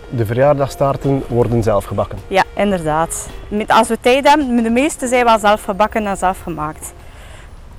De 0.09 0.25
verjaardagstaarten 0.25 1.23
worden 1.27 1.63
zelf 1.63 1.85
gebakken? 1.85 2.17
Ja, 2.27 2.42
inderdaad. 2.55 3.29
Als 3.67 3.87
we 3.87 3.97
tijd 4.01 4.27
hebben, 4.27 4.63
de 4.63 4.69
meeste 4.69 5.07
zijn 5.07 5.25
wel 5.25 5.39
zelf 5.39 5.63
gebakken 5.63 6.07
en 6.07 6.17
zelf 6.17 6.41
gemaakt. 6.41 6.93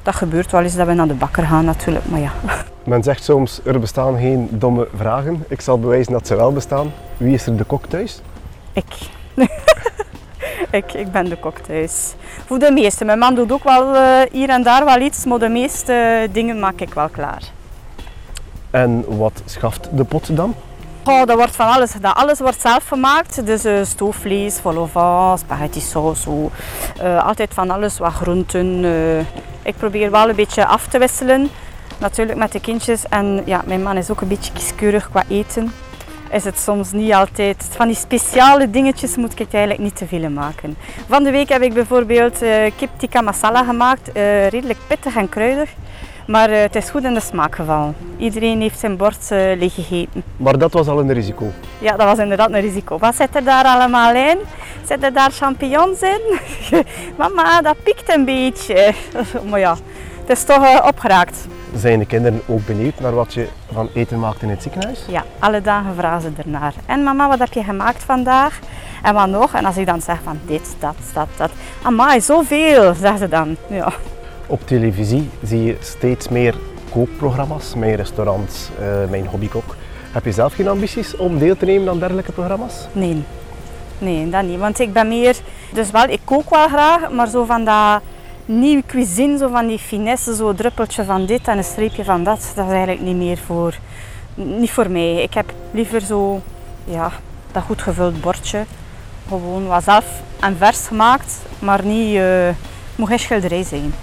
Dat 0.03 0.15
gebeurt 0.15 0.51
wel 0.51 0.63
eens 0.63 0.77
dat 0.77 0.87
we 0.87 0.93
naar 0.93 1.09
de 1.09 1.15
bakker 1.15 1.47
gaan 1.47 1.65
natuurlijk, 1.65 2.07
maar 2.09 2.21
ja. 2.21 2.33
Men 2.85 3.03
zegt 3.03 3.25
soms, 3.25 3.61
er 3.65 3.81
bestaan 3.81 4.19
geen 4.19 4.49
domme 4.51 4.89
vragen. 4.97 5.45
Ik 5.49 5.61
zal 5.61 5.79
bewijzen 5.79 6.13
dat 6.13 6.27
ze 6.27 6.37
wel 6.37 6.53
bestaan. 6.53 6.93
Wie 7.17 7.35
is 7.35 7.47
er 7.47 7.57
de 7.57 7.65
kok 7.65 7.87
thuis? 7.87 8.21
Ik. 8.73 8.85
ik, 10.71 10.93
ik 10.93 11.13
ben 11.13 11.25
de 11.25 11.37
kok 11.37 11.59
thuis. 11.59 12.15
Voor 12.47 12.59
de 12.59 12.71
meeste. 12.71 13.05
Mijn 13.05 13.19
man 13.19 13.35
doet 13.35 13.53
ook 13.53 13.65
wel 13.65 13.95
uh, 13.95 14.21
hier 14.33 14.49
en 14.49 14.63
daar 14.63 14.85
wel 14.85 15.01
iets, 15.01 15.25
maar 15.25 15.39
de 15.39 15.49
meeste 15.49 16.29
dingen 16.33 16.59
maak 16.59 16.81
ik 16.81 16.95
wel 16.95 17.09
klaar. 17.09 17.43
En 18.71 19.05
wat 19.17 19.43
schaft 19.45 19.89
de 19.93 20.05
pot 20.05 20.37
dan? 20.37 20.55
Dat 21.05 21.35
wordt 21.35 21.57
van 21.57 21.69
alles 21.69 21.91
gedaan. 21.91 22.15
Alles 22.15 22.39
wordt 22.39 22.61
zelf 22.61 22.89
gemaakt. 22.89 23.47
Dus 23.47 23.65
uh, 23.65 23.85
stoofvlees, 23.85 24.59
vol 24.61 24.89
spaghetti 25.39 25.81
saus. 25.81 26.27
Uh, 26.27 27.27
altijd 27.27 27.55
van 27.55 27.71
alles, 27.71 27.99
wat 27.99 28.13
groenten. 28.13 28.85
Uh, 28.85 29.19
ik 29.63 29.77
probeer 29.77 30.11
wel 30.11 30.29
een 30.29 30.35
beetje 30.35 30.67
af 30.67 30.87
te 30.87 30.99
wisselen. 30.99 31.51
Natuurlijk 31.99 32.39
met 32.39 32.53
de 32.53 32.61
kindjes. 32.61 33.09
En 33.09 33.43
ja, 33.45 33.63
mijn 33.67 33.83
man 33.83 33.97
is 33.97 34.11
ook 34.11 34.21
een 34.21 34.29
beetje 34.29 34.53
kieskeurig 34.53 35.11
qua 35.11 35.23
eten. 35.29 35.73
Is 36.31 36.45
het 36.45 36.59
soms 36.59 36.93
niet 36.93 37.13
altijd. 37.13 37.69
Van 37.71 37.87
die 37.87 37.97
speciale 37.97 38.71
dingetjes 38.71 39.17
moet 39.17 39.41
ik 39.41 39.53
eigenlijk 39.53 39.83
niet 39.83 39.97
te 39.97 40.07
veel 40.07 40.31
maken. 40.31 40.77
Van 41.09 41.23
de 41.25 41.31
week 41.31 41.49
heb 41.49 41.63
ik 41.63 41.75
bijvoorbeeld 41.75 42.39
kip 42.77 42.91
tikka 42.97 43.21
masala 43.21 43.65
gemaakt. 43.65 44.11
redelijk 44.49 44.79
pittig 44.87 45.17
en 45.17 45.29
kruidig. 45.29 45.71
Maar 46.27 46.51
uh, 46.51 46.61
het 46.61 46.75
is 46.77 46.91
goed 46.91 47.05
in 47.05 47.15
de 47.15 47.21
smaak 47.21 47.55
gevallen. 47.55 47.95
Iedereen 48.17 48.61
heeft 48.61 48.79
zijn 48.79 48.97
bord 48.97 49.31
uh, 49.31 49.39
leeg 49.57 49.75
gegeten. 49.75 50.23
Maar 50.37 50.59
dat 50.59 50.73
was 50.73 50.87
al 50.87 51.01
een 51.01 51.13
risico? 51.13 51.51
Ja, 51.79 51.97
dat 51.97 52.07
was 52.07 52.19
inderdaad 52.19 52.53
een 52.53 52.61
risico. 52.61 52.99
Wat 52.99 53.15
zit 53.15 53.37
er 53.37 53.45
daar 53.45 53.65
allemaal 53.65 54.15
in? 54.15 54.39
Zitten 54.87 55.15
daar 55.15 55.31
champignons 55.31 56.01
in? 56.01 56.21
Mama, 57.19 57.63
dat 57.63 57.83
piekt 57.83 58.15
een 58.15 58.25
beetje. 58.25 58.95
maar 59.51 59.59
ja, 59.59 59.77
het 60.21 60.31
is 60.37 60.45
toch 60.45 60.65
uh, 60.65 60.87
opgeraakt. 60.87 61.47
Zijn 61.77 61.99
de 61.99 62.07
kinderen 62.07 62.41
ook 62.47 62.67
benieuwd 62.67 63.01
naar 63.01 63.15
wat 63.15 63.35
je 63.35 63.49
van 63.73 63.89
eten 63.95 64.19
maakt 64.19 64.43
in 64.43 64.49
het 64.49 64.63
ziekenhuis? 64.63 65.05
Ja, 65.09 65.25
alle 65.39 65.61
dagen 65.61 65.95
vragen 65.95 66.21
ze 66.21 66.43
ernaar. 66.43 66.75
En 66.87 67.03
mama, 67.03 67.29
wat 67.29 67.39
heb 67.39 67.53
je 67.53 67.63
gemaakt 67.63 68.05
vandaag? 68.05 68.59
En 69.03 69.15
wat 69.15 69.29
nog? 69.29 69.55
En 69.55 69.65
als 69.65 69.77
ik 69.77 69.87
dan 69.87 70.01
zeg 70.01 70.19
van 70.23 70.41
dit, 70.47 70.77
dat, 70.79 70.97
dat, 71.13 71.29
dat. 71.37 71.51
Amai, 71.83 72.21
zoveel, 72.21 72.95
zeggen 72.95 73.19
ze 73.19 73.29
dan. 73.29 73.57
Ja. 73.69 73.93
Op 74.47 74.67
televisie 74.67 75.31
zie 75.43 75.63
je 75.63 75.77
steeds 75.81 76.29
meer 76.29 76.55
kookprogramma's, 76.91 77.75
mijn 77.75 77.95
restaurants, 77.95 78.69
uh, 78.81 79.11
mijn 79.11 79.27
hobbykok. 79.27 79.77
Heb 80.13 80.25
je 80.25 80.33
zelf 80.33 80.55
geen 80.55 80.69
ambities 80.69 81.17
om 81.17 81.39
deel 81.39 81.57
te 81.57 81.65
nemen 81.65 81.89
aan 81.89 81.99
dergelijke 81.99 82.33
programma's? 82.33 82.75
Nee, 82.93 83.23
nee, 83.99 84.31
dat 84.31 84.43
niet. 84.43 84.59
Want 84.59 84.79
ik 84.79 84.93
ben 84.93 85.09
meer, 85.09 85.37
dus 85.73 85.91
wel, 85.91 86.09
ik 86.09 86.21
kook 86.25 86.51
wel 86.51 86.69
graag, 86.69 87.11
maar 87.11 87.29
zo 87.29 87.45
van 87.45 87.65
dat 87.65 88.01
nieuwe 88.45 88.83
cuisine, 88.87 89.39
zo 89.39 89.49
van 89.49 89.67
die 89.67 89.79
finesse, 89.79 90.35
zo 90.35 90.49
een 90.49 90.57
druppeltje 90.57 91.05
van 91.05 91.27
dit 91.27 91.49
en 91.49 91.59
een 91.59 91.65
streepje 91.65 92.05
van 92.05 92.25
dat, 92.25 92.53
dat 92.55 92.67
is 92.67 92.73
eigenlijk 92.73 93.01
niet 93.01 93.17
meer 93.17 93.39
voor, 93.39 93.79
niet 94.35 94.71
voor 94.71 94.91
mij. 94.91 95.23
Ik 95.23 95.35
heb 95.35 95.53
liever 95.71 96.01
zo, 96.01 96.41
ja, 96.85 97.13
dat 97.53 97.63
goed 97.63 97.83
gevuld 97.83 98.21
bordje. 98.21 98.65
Gewoon 99.29 99.67
wat 99.67 99.85
zelf 99.85 100.07
en 100.41 100.57
vers 100.57 100.87
gemaakt, 100.87 101.39
maar 101.59 101.85
niet, 101.85 102.15
uh, 102.15 102.49
moet 102.97 103.09
geen 103.09 103.19
schilderij 103.19 103.63
zijn. 103.63 103.95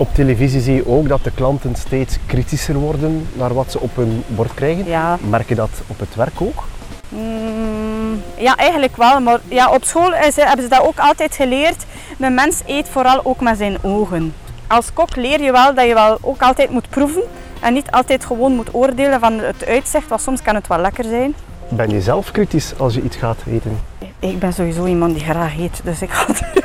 Op 0.00 0.14
televisie 0.14 0.60
zie 0.60 0.74
je 0.74 0.88
ook 0.88 1.08
dat 1.08 1.24
de 1.24 1.30
klanten 1.30 1.74
steeds 1.76 2.16
kritischer 2.26 2.74
worden 2.74 3.28
naar 3.32 3.54
wat 3.54 3.70
ze 3.70 3.80
op 3.80 3.96
hun 3.96 4.22
bord 4.26 4.54
krijgen. 4.54 4.86
Ja. 4.86 5.18
Merk 5.28 5.48
je 5.48 5.54
dat 5.54 5.70
op 5.86 5.98
het 5.98 6.14
werk 6.14 6.40
ook? 6.40 6.64
Mm, 7.08 8.22
ja, 8.36 8.56
eigenlijk 8.56 8.96
wel. 8.96 9.20
Maar 9.20 9.40
ja, 9.48 9.70
op 9.70 9.84
school 9.84 10.14
is, 10.14 10.36
hebben 10.36 10.62
ze 10.62 10.68
dat 10.68 10.82
ook 10.82 10.98
altijd 10.98 11.34
geleerd. 11.34 11.84
De 12.16 12.30
mens 12.30 12.62
eet 12.66 12.88
vooral 12.88 13.20
ook 13.24 13.40
met 13.40 13.58
zijn 13.58 13.76
ogen. 13.82 14.34
Als 14.66 14.92
kok 14.92 15.16
leer 15.16 15.42
je 15.42 15.52
wel 15.52 15.74
dat 15.74 15.86
je 15.86 15.94
wel 15.94 16.18
ook 16.20 16.42
altijd 16.42 16.70
moet 16.70 16.88
proeven. 16.88 17.22
En 17.60 17.74
niet 17.74 17.90
altijd 17.90 18.24
gewoon 18.24 18.54
moet 18.54 18.74
oordelen 18.74 19.20
van 19.20 19.38
het 19.38 19.66
uitzicht, 19.66 20.08
want 20.08 20.20
soms 20.20 20.42
kan 20.42 20.54
het 20.54 20.66
wel 20.66 20.80
lekker 20.80 21.04
zijn. 21.04 21.34
Ben 21.68 21.90
je 21.90 22.00
zelf 22.00 22.30
kritisch 22.30 22.72
als 22.78 22.94
je 22.94 23.02
iets 23.02 23.16
gaat 23.16 23.38
eten? 23.50 23.78
Ik 24.18 24.38
ben 24.38 24.52
sowieso 24.52 24.86
iemand 24.86 25.14
die 25.14 25.24
graag 25.24 25.58
eet, 25.58 25.80
dus 25.84 26.02
ik 26.02 26.10
ga 26.10 26.26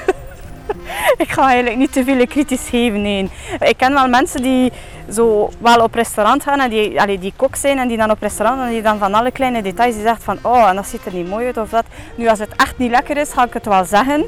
ik 1.23 1.31
ga 1.31 1.45
eigenlijk 1.45 1.77
niet 1.77 1.91
te 1.93 2.03
veel 2.03 2.27
kritisch 2.27 2.69
geven. 2.69 3.01
Nee. 3.01 3.29
Ik 3.59 3.77
ken 3.77 3.93
wel 3.93 4.07
mensen 4.07 4.41
die 4.41 4.71
zo 5.11 5.49
wel 5.57 5.83
op 5.83 5.93
restaurant 5.93 6.43
gaan 6.43 6.59
en 6.59 6.69
die, 6.69 7.01
allee, 7.01 7.19
die 7.19 7.33
kok 7.35 7.55
zijn 7.55 7.77
en 7.77 7.87
die 7.87 7.97
dan 7.97 8.11
op 8.11 8.21
restaurant 8.21 8.61
en 8.61 8.69
die 8.69 8.81
dan 8.81 8.97
van 8.97 9.13
alle 9.13 9.31
kleine 9.31 9.61
details 9.61 9.93
die 9.93 10.03
zegt 10.03 10.23
van 10.23 10.37
oh 10.41 10.69
en 10.69 10.75
dat 10.75 10.87
ziet 10.87 11.05
er 11.05 11.13
niet 11.13 11.29
mooi 11.29 11.45
uit 11.45 11.57
of 11.57 11.69
dat. 11.69 11.85
Nu 12.15 12.27
als 12.27 12.39
het 12.39 12.55
echt 12.55 12.77
niet 12.77 12.91
lekker 12.91 13.17
is 13.17 13.33
ga 13.33 13.45
ik 13.45 13.53
het 13.53 13.65
wel 13.65 13.85
zeggen. 13.85 14.25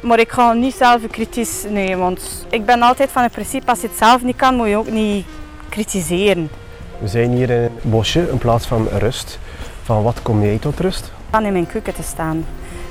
Maar 0.00 0.18
ik 0.18 0.30
ga 0.30 0.52
niet 0.52 0.74
zelf 0.74 1.06
kritisch, 1.10 1.64
nee, 1.68 1.96
want 1.96 2.46
ik 2.50 2.64
ben 2.64 2.82
altijd 2.82 3.10
van 3.10 3.22
het 3.22 3.32
principe 3.32 3.70
als 3.70 3.80
je 3.80 3.86
het 3.86 3.96
zelf 3.96 4.22
niet 4.22 4.36
kan, 4.36 4.54
moet 4.54 4.68
je 4.68 4.76
ook 4.76 4.90
niet 4.90 5.26
kritiseren. 5.68 6.50
We 6.98 7.08
zijn 7.08 7.30
hier 7.30 7.50
in 7.50 7.62
een 7.62 7.70
bosje, 7.82 8.30
in 8.30 8.38
plaats 8.38 8.66
van 8.66 8.88
rust. 8.88 9.38
Van 9.82 10.02
wat 10.02 10.22
kom 10.22 10.42
jij 10.42 10.58
tot 10.58 10.80
rust? 10.80 11.12
Van 11.30 11.44
in 11.44 11.52
mijn 11.52 11.66
keuken 11.66 11.94
te 11.94 12.02
staan. 12.02 12.44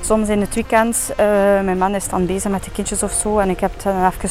Soms 0.08 0.30
in 0.30 0.41
het 0.41 0.56
weekend, 0.56 1.10
uh, 1.12 1.17
mijn 1.62 1.78
man 1.78 1.96
is 1.96 2.10
dan 2.10 2.26
bezig 2.26 2.52
met 2.52 2.63
de 2.63 2.72
kindjes 2.72 3.04
of 3.04 3.12
zo 3.12 3.39
en 3.39 3.50
ik 3.50 3.60
heb 3.60 3.72
dan 3.84 4.06
even 4.06 4.30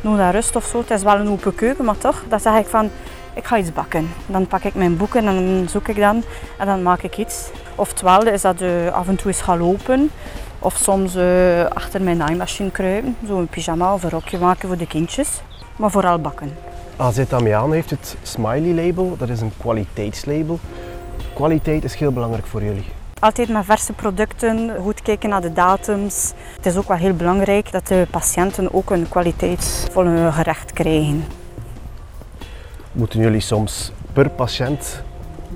nodig 0.00 0.30
rust 0.30 0.56
of 0.56 0.64
zo. 0.64 0.78
Het 0.78 0.90
is 0.90 1.02
wel 1.02 1.14
een 1.14 1.28
open 1.28 1.54
keuken, 1.54 1.84
maar 1.84 1.98
toch, 1.98 2.22
dan 2.28 2.40
zeg 2.40 2.58
ik 2.58 2.66
van, 2.66 2.90
ik 3.34 3.44
ga 3.44 3.58
iets 3.58 3.72
bakken. 3.72 4.08
Dan 4.26 4.46
pak 4.46 4.62
ik 4.62 4.74
mijn 4.74 4.96
boeken 4.96 5.26
en 5.26 5.34
dan 5.34 5.68
zoek 5.68 5.88
ik 5.88 5.96
dan 5.96 6.22
en 6.58 6.66
dan 6.66 6.82
maak 6.82 7.02
ik 7.02 7.18
iets. 7.18 7.50
Oftewel 7.74 8.26
is 8.26 8.40
dat 8.40 8.60
uh, 8.60 8.92
af 8.92 9.08
en 9.08 9.16
toe 9.16 9.26
eens 9.26 9.40
gaan 9.40 9.58
lopen 9.58 10.10
of 10.58 10.76
soms 10.76 11.16
uh, 11.16 11.64
achter 11.64 12.02
mijn 12.02 12.16
naaimachine 12.16 12.70
kruipen, 12.70 13.16
zo 13.26 13.38
een 13.38 13.46
pyjama 13.46 13.94
of 13.94 14.02
een 14.02 14.10
rokje 14.10 14.38
maken 14.38 14.68
voor 14.68 14.78
de 14.78 14.86
kindjes. 14.86 15.40
Maar 15.76 15.90
vooral 15.90 16.18
bakken. 16.18 16.56
AZ 16.96 17.22
Amiaan 17.30 17.72
heeft 17.72 17.90
het 17.90 18.16
Smiley 18.22 18.86
label, 18.86 19.16
dat 19.18 19.28
is 19.28 19.40
een 19.40 19.52
kwaliteitslabel. 19.58 20.58
Kwaliteit 21.34 21.84
is 21.84 21.94
heel 21.94 22.12
belangrijk 22.12 22.46
voor 22.46 22.62
jullie. 22.62 23.00
Altijd 23.22 23.48
met 23.48 23.64
verse 23.64 23.92
producten, 23.92 24.70
goed 24.80 25.02
kijken 25.02 25.28
naar 25.28 25.40
de 25.40 25.52
datums. 25.52 26.32
Het 26.56 26.66
is 26.66 26.76
ook 26.76 26.88
wel 26.88 26.96
heel 26.96 27.14
belangrijk 27.14 27.72
dat 27.72 27.86
de 27.86 28.06
patiënten 28.10 28.74
ook 28.74 28.90
een 28.90 29.08
kwaliteitsvolle 29.08 30.32
gerecht 30.32 30.72
krijgen. 30.72 31.24
Moeten 32.92 33.20
jullie 33.20 33.40
soms 33.40 33.92
per 34.12 34.30
patiënt 34.30 35.02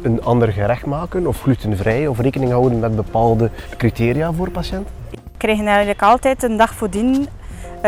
een 0.02 0.22
ander 0.22 0.52
gerecht 0.52 0.86
maken 0.86 1.26
of 1.26 1.42
glutenvrij 1.42 2.06
of 2.06 2.18
rekening 2.18 2.50
houden 2.50 2.78
met 2.78 2.96
bepaalde 2.96 3.50
criteria 3.76 4.32
voor 4.32 4.50
patiënt? 4.50 4.88
We 5.10 5.18
krijgen 5.36 5.66
eigenlijk 5.66 6.02
altijd 6.02 6.42
een 6.42 6.56
dag 6.56 6.74
voordien 6.74 7.28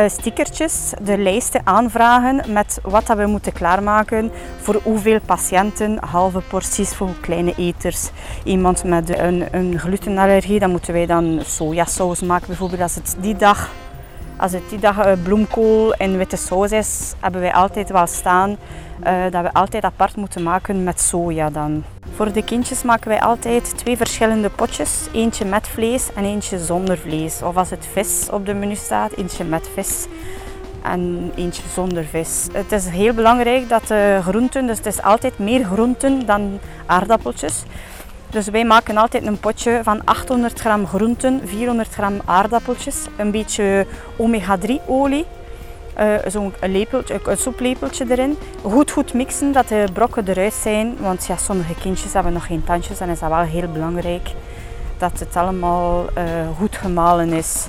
stickertjes, 0.07 0.93
de 1.03 1.19
lijsten 1.19 1.61
aanvragen 1.65 2.53
met 2.53 2.79
wat 2.83 3.07
dat 3.07 3.17
we 3.17 3.27
moeten 3.27 3.53
klaarmaken 3.53 4.31
voor 4.61 4.81
hoeveel 4.83 5.21
patiënten, 5.21 5.99
halve 6.05 6.41
porties 6.41 6.95
voor 6.95 7.11
kleine 7.21 7.55
eters. 7.57 8.11
Iemand 8.45 8.85
met 8.85 9.19
een, 9.19 9.45
een 9.51 9.79
glutenallergie, 9.79 10.59
dan 10.59 10.71
moeten 10.71 10.93
wij 10.93 11.07
dan 11.07 11.41
sojasaus 11.45 12.21
maken 12.21 12.47
bijvoorbeeld 12.47 12.81
als 12.83 12.95
het 12.95 13.17
die 13.21 13.37
dag 13.37 13.71
Als 14.39 14.53
het 14.53 14.69
die 14.69 14.79
dag 14.79 14.99
eh, 14.99 15.13
bloemkool 15.23 15.95
en 15.95 16.17
witte 16.17 16.37
saus 16.37 16.73
is, 16.73 17.15
hebben 17.21 17.41
wij 17.41 17.53
altijd 17.53 17.91
wel 17.91 18.07
staan 18.07 18.51
uh, 19.07 19.23
dat 19.31 19.43
we 19.43 19.53
altijd 19.53 19.85
apart 19.85 20.17
moeten 20.17 20.43
maken 20.43 20.85
met 20.85 21.01
soja 21.01 21.51
dan. 21.51 21.85
Voor 22.15 22.33
de 22.33 22.45
kindjes 22.45 22.83
maken 22.83 23.09
wij 23.09 23.21
altijd 23.21 23.79
twee 23.79 23.97
verschillende 23.97 24.51
potjes. 24.51 25.07
Eentje 25.13 25.45
met 25.45 25.69
vlees 25.69 26.13
en 26.15 26.25
eentje 26.25 26.59
zonder 26.59 26.99
vlees. 26.99 27.43
Of 27.43 27.57
als 27.57 27.71
het 27.71 27.87
vis 27.93 28.29
op 28.31 28.47
de 28.47 28.55
menu 28.55 28.75
staat, 28.75 29.13
eentje 29.13 29.45
met 29.45 29.69
vis 29.75 30.07
en 30.83 31.33
eentje 31.37 31.63
zonder 31.73 32.05
vis. 32.05 32.47
Het 32.53 32.73
is 32.73 32.87
heel 32.87 33.15
belangrijk 33.15 33.69
dat 33.69 33.87
de 33.87 34.19
groenten, 34.23 34.67
dus 34.67 34.77
het 34.77 34.87
is 34.87 35.03
altijd 35.03 35.39
meer 35.39 35.65
groenten 35.65 36.27
dan 36.27 36.59
aardappeltjes. 36.87 37.63
Dus 38.31 38.49
wij 38.49 38.65
maken 38.65 38.97
altijd 38.97 39.27
een 39.27 39.41
potje 39.41 39.81
van 39.83 40.05
800 40.05 40.61
gram 40.61 40.87
groenten, 40.87 41.41
400 41.45 41.89
gram 41.89 42.21
aardappeltjes, 42.25 43.07
een 43.17 43.31
beetje 43.31 43.87
omega-3 44.17 44.73
olie, 44.87 45.27
uh, 45.99 46.15
zo'n 46.27 46.53
lepeltje, 46.61 47.21
een 47.25 47.37
soeplepeltje 47.37 48.05
erin. 48.09 48.37
Goed 48.63 48.91
goed 48.91 49.15
mixen, 49.15 49.53
dat 49.53 49.69
de 49.69 49.85
brokken 49.93 50.29
eruit 50.29 50.55
zijn, 50.55 50.97
want 51.01 51.27
ja, 51.27 51.37
sommige 51.37 51.75
kindjes 51.75 52.13
hebben 52.13 52.33
nog 52.33 52.47
geen 52.47 52.65
tandjes 52.65 53.01
en 53.01 53.09
is 53.09 53.19
dat 53.19 53.29
wel 53.29 53.41
heel 53.41 53.69
belangrijk 53.73 54.31
dat 54.99 55.19
het 55.19 55.37
allemaal 55.37 56.05
uh, 56.19 56.25
goed 56.59 56.77
gemalen 56.77 57.33
is. 57.33 57.67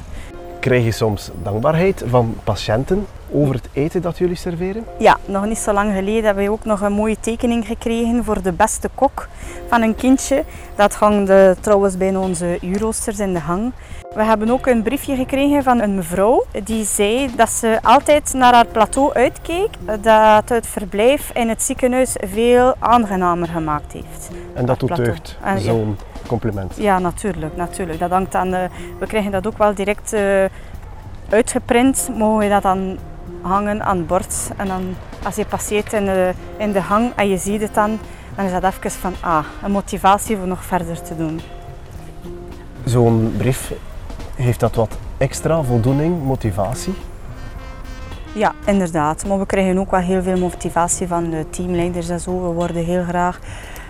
Krijg 0.60 0.84
je 0.84 0.92
soms 0.92 1.32
dankbaarheid 1.44 2.04
van 2.08 2.36
patiënten 2.44 3.06
over 3.32 3.56
het 3.56 3.70
eten 3.74 4.02
dat 4.02 4.18
jullie 4.18 4.36
serveren? 4.36 4.84
Ja, 4.98 5.18
nog 5.26 5.46
niet 5.46 5.58
zo 5.58 5.74
lang 5.74 5.94
geleden 5.94 6.24
hebben 6.24 6.44
we 6.44 6.52
ook 6.52 6.66
nog 6.66 6.82
een 6.82 6.94
mooie 6.94 7.20
tekening 7.20 7.68
gekregen 7.68 8.24
voor 8.24 8.42
de 8.42 8.52
beste 8.52 8.90
kok 8.96 9.28
van 9.68 9.82
een 9.82 9.96
kindje. 9.96 10.44
Dat 10.76 10.94
hangt 10.94 11.32
trouwens 11.62 11.98
bij 11.98 12.16
onze 12.16 12.58
uurroosters 12.62 13.20
in 13.20 13.34
de 13.34 13.40
hang. 13.40 13.72
We 14.16 14.24
hebben 14.24 14.50
ook 14.50 14.68
een 14.68 14.84
briefje 14.84 15.16
gekregen 15.16 15.64
van 15.64 15.82
een 15.82 15.96
mevrouw 15.96 16.46
die 16.64 16.86
zei 16.86 17.36
dat 17.36 17.50
ze 17.50 17.80
altijd 17.82 18.34
naar 18.34 18.54
haar 18.54 18.66
plateau 18.66 19.14
uitkeek, 19.14 19.70
dat 20.02 20.50
het 20.50 20.68
verblijf 20.68 21.32
in 21.34 21.50
het 21.50 21.64
ziekenhuis 21.64 22.16
veel 22.20 22.76
aangenamer 22.80 23.48
gemaakt 23.48 23.94
heeft. 23.94 24.30
En 24.54 24.66
dat 24.66 24.80
doet 24.80 24.96
deugd, 24.96 25.38
zo'n 25.58 25.98
compliment. 26.28 26.76
Ja, 26.78 27.00
natuurlijk, 27.00 27.56
natuurlijk. 27.56 28.00
Dat 28.00 28.10
hangt 28.10 28.36
aan 28.36 28.50
de, 28.50 28.68
we 29.00 29.06
krijgen 29.06 29.32
dat 29.32 29.48
ook 29.48 29.58
wel 29.58 29.74
direct 29.74 30.14
uh, 30.14 30.46
uitgeprint, 31.30 32.10
mogen 32.18 32.38
we 32.38 32.50
dat 32.50 32.62
dan 32.62 32.98
hangen 33.42 33.84
aan 33.84 33.98
het 33.98 34.08
bord. 34.08 34.50
En 34.58 34.68
dan 34.68 34.96
als 35.24 35.36
je 35.36 35.46
passeert 35.46 35.94
in 35.94 36.06
de, 36.06 36.34
in 36.58 36.72
de 36.72 36.82
hang 36.82 37.12
en 37.16 37.30
je 37.30 37.38
ziet 37.38 37.62
het 37.62 37.74
dan, 37.74 38.00
dan 38.36 38.46
is 38.46 38.52
dat 38.52 38.64
even 38.64 38.92
van 38.92 39.14
ah, 39.20 39.46
een 39.64 39.72
motivatie 39.72 40.38
voor 40.38 40.48
nog 40.48 40.64
verder 40.64 41.02
te 41.02 41.16
doen. 41.16 41.42
Zo'n 42.86 43.34
brief, 43.38 43.74
heeft 44.36 44.60
dat 44.60 44.76
wat 44.76 44.98
extra 45.18 45.62
voldoening, 45.62 46.24
motivatie? 46.24 46.94
Ja, 48.34 48.54
inderdaad. 48.66 49.26
Maar 49.26 49.40
we 49.40 49.46
krijgen 49.46 49.78
ook 49.78 49.92
wel 49.92 50.00
heel 50.00 50.22
veel 50.22 50.38
motivatie 50.38 51.08
van 51.08 51.30
de 51.30 51.46
teamleiders 51.50 52.10
en 52.10 52.20
zo. 52.20 52.32
We 52.32 52.54
worden 52.54 52.86
heel 52.86 53.04
graag 53.04 53.40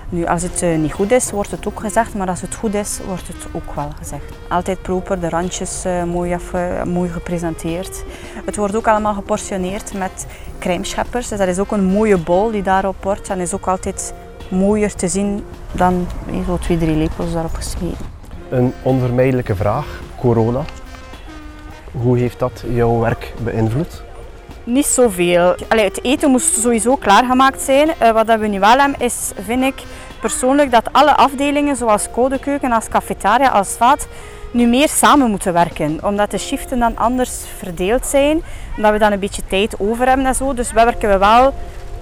nu, 0.10 0.26
als 0.26 0.42
het 0.42 0.62
uh, 0.62 0.78
niet 0.78 0.94
goed 0.94 1.12
is, 1.12 1.32
wordt 1.32 1.52
het 1.52 1.68
ook 1.68 1.80
gezegd, 1.80 2.14
maar 2.14 2.28
als 2.28 2.42
het 2.42 2.56
goed 2.56 2.74
is, 2.74 3.00
wordt 3.06 3.28
het 3.28 3.48
ook 3.52 3.76
wel 3.76 3.90
gezegd. 3.98 4.24
Altijd 4.50 4.82
proper, 4.82 5.20
de 5.20 5.30
randjes 5.30 5.86
uh, 5.86 6.04
mooi, 6.04 6.34
af, 6.34 6.54
uh, 6.54 6.84
mooi 6.84 7.10
gepresenteerd. 7.10 8.04
Het 8.46 8.56
wordt 8.56 8.76
ook 8.76 8.88
allemaal 8.88 9.14
geportioneerd 9.14 9.94
met 9.94 10.28
crèmescheppers, 10.60 11.28
dus 11.28 11.38
dat 11.38 11.48
is 11.48 11.60
ook 11.60 11.72
een 11.72 11.84
mooie 11.84 12.18
bol 12.18 12.52
die 12.52 12.64
daarop 12.64 13.04
wordt 13.04 13.30
en 13.30 13.40
is 13.40 13.54
ook 13.54 13.68
altijd 13.68 14.14
mooier 14.50 14.96
te 14.96 15.08
zien 15.08 15.44
dan 15.72 16.08
zo 16.46 16.58
twee, 16.58 16.78
drie 16.78 16.96
lepels 16.96 17.34
daarop 17.34 17.54
gesmeten. 17.54 18.06
Een 18.50 18.74
onvermijdelijke 18.84 19.56
vraag, 19.56 20.02
corona. 20.20 20.62
Hoe 21.92 22.18
heeft 22.18 22.40
dat 22.40 22.64
jouw 22.68 23.00
werk 23.00 23.34
beïnvloed? 23.44 24.04
Niet 24.70 24.86
zoveel. 24.86 25.56
Allee, 25.68 25.84
het 25.84 26.04
eten 26.04 26.32
moest 26.32 26.62
sowieso 26.62 26.96
klaargemaakt 26.96 27.62
zijn. 27.62 27.90
Uh, 28.02 28.12
wat 28.12 28.40
we 28.40 28.48
nu 28.48 28.60
wel 28.60 28.78
hebben 28.78 29.00
is, 29.00 29.32
vind 29.46 29.64
ik 29.64 29.84
persoonlijk, 30.22 30.72
dat 30.72 30.94
alle 30.94 31.16
afdelingen 31.16 31.76
zoals 31.76 32.12
codekeuken, 32.12 32.72
als 32.72 32.88
cafetaria, 32.88 33.50
als 33.50 33.70
vaat, 33.70 34.08
nu 34.52 34.68
meer 34.68 34.90
samen 34.90 35.30
moeten 35.30 35.54
werken. 35.54 36.00
Omdat 36.04 36.32
de 36.32 36.38
shiften 36.38 36.80
dan 36.80 36.98
anders 36.98 37.32
verdeeld 37.58 38.06
zijn. 38.06 38.42
Omdat 38.76 38.92
we 38.92 38.98
dan 38.98 39.12
een 39.12 39.20
beetje 39.20 39.42
tijd 39.48 39.80
over 39.80 40.08
hebben 40.08 40.26
en 40.26 40.36
zo. 40.36 40.54
Dus 40.54 40.72
wij 40.72 40.86
werken 40.86 41.10
we 41.10 41.18
wel 41.18 41.54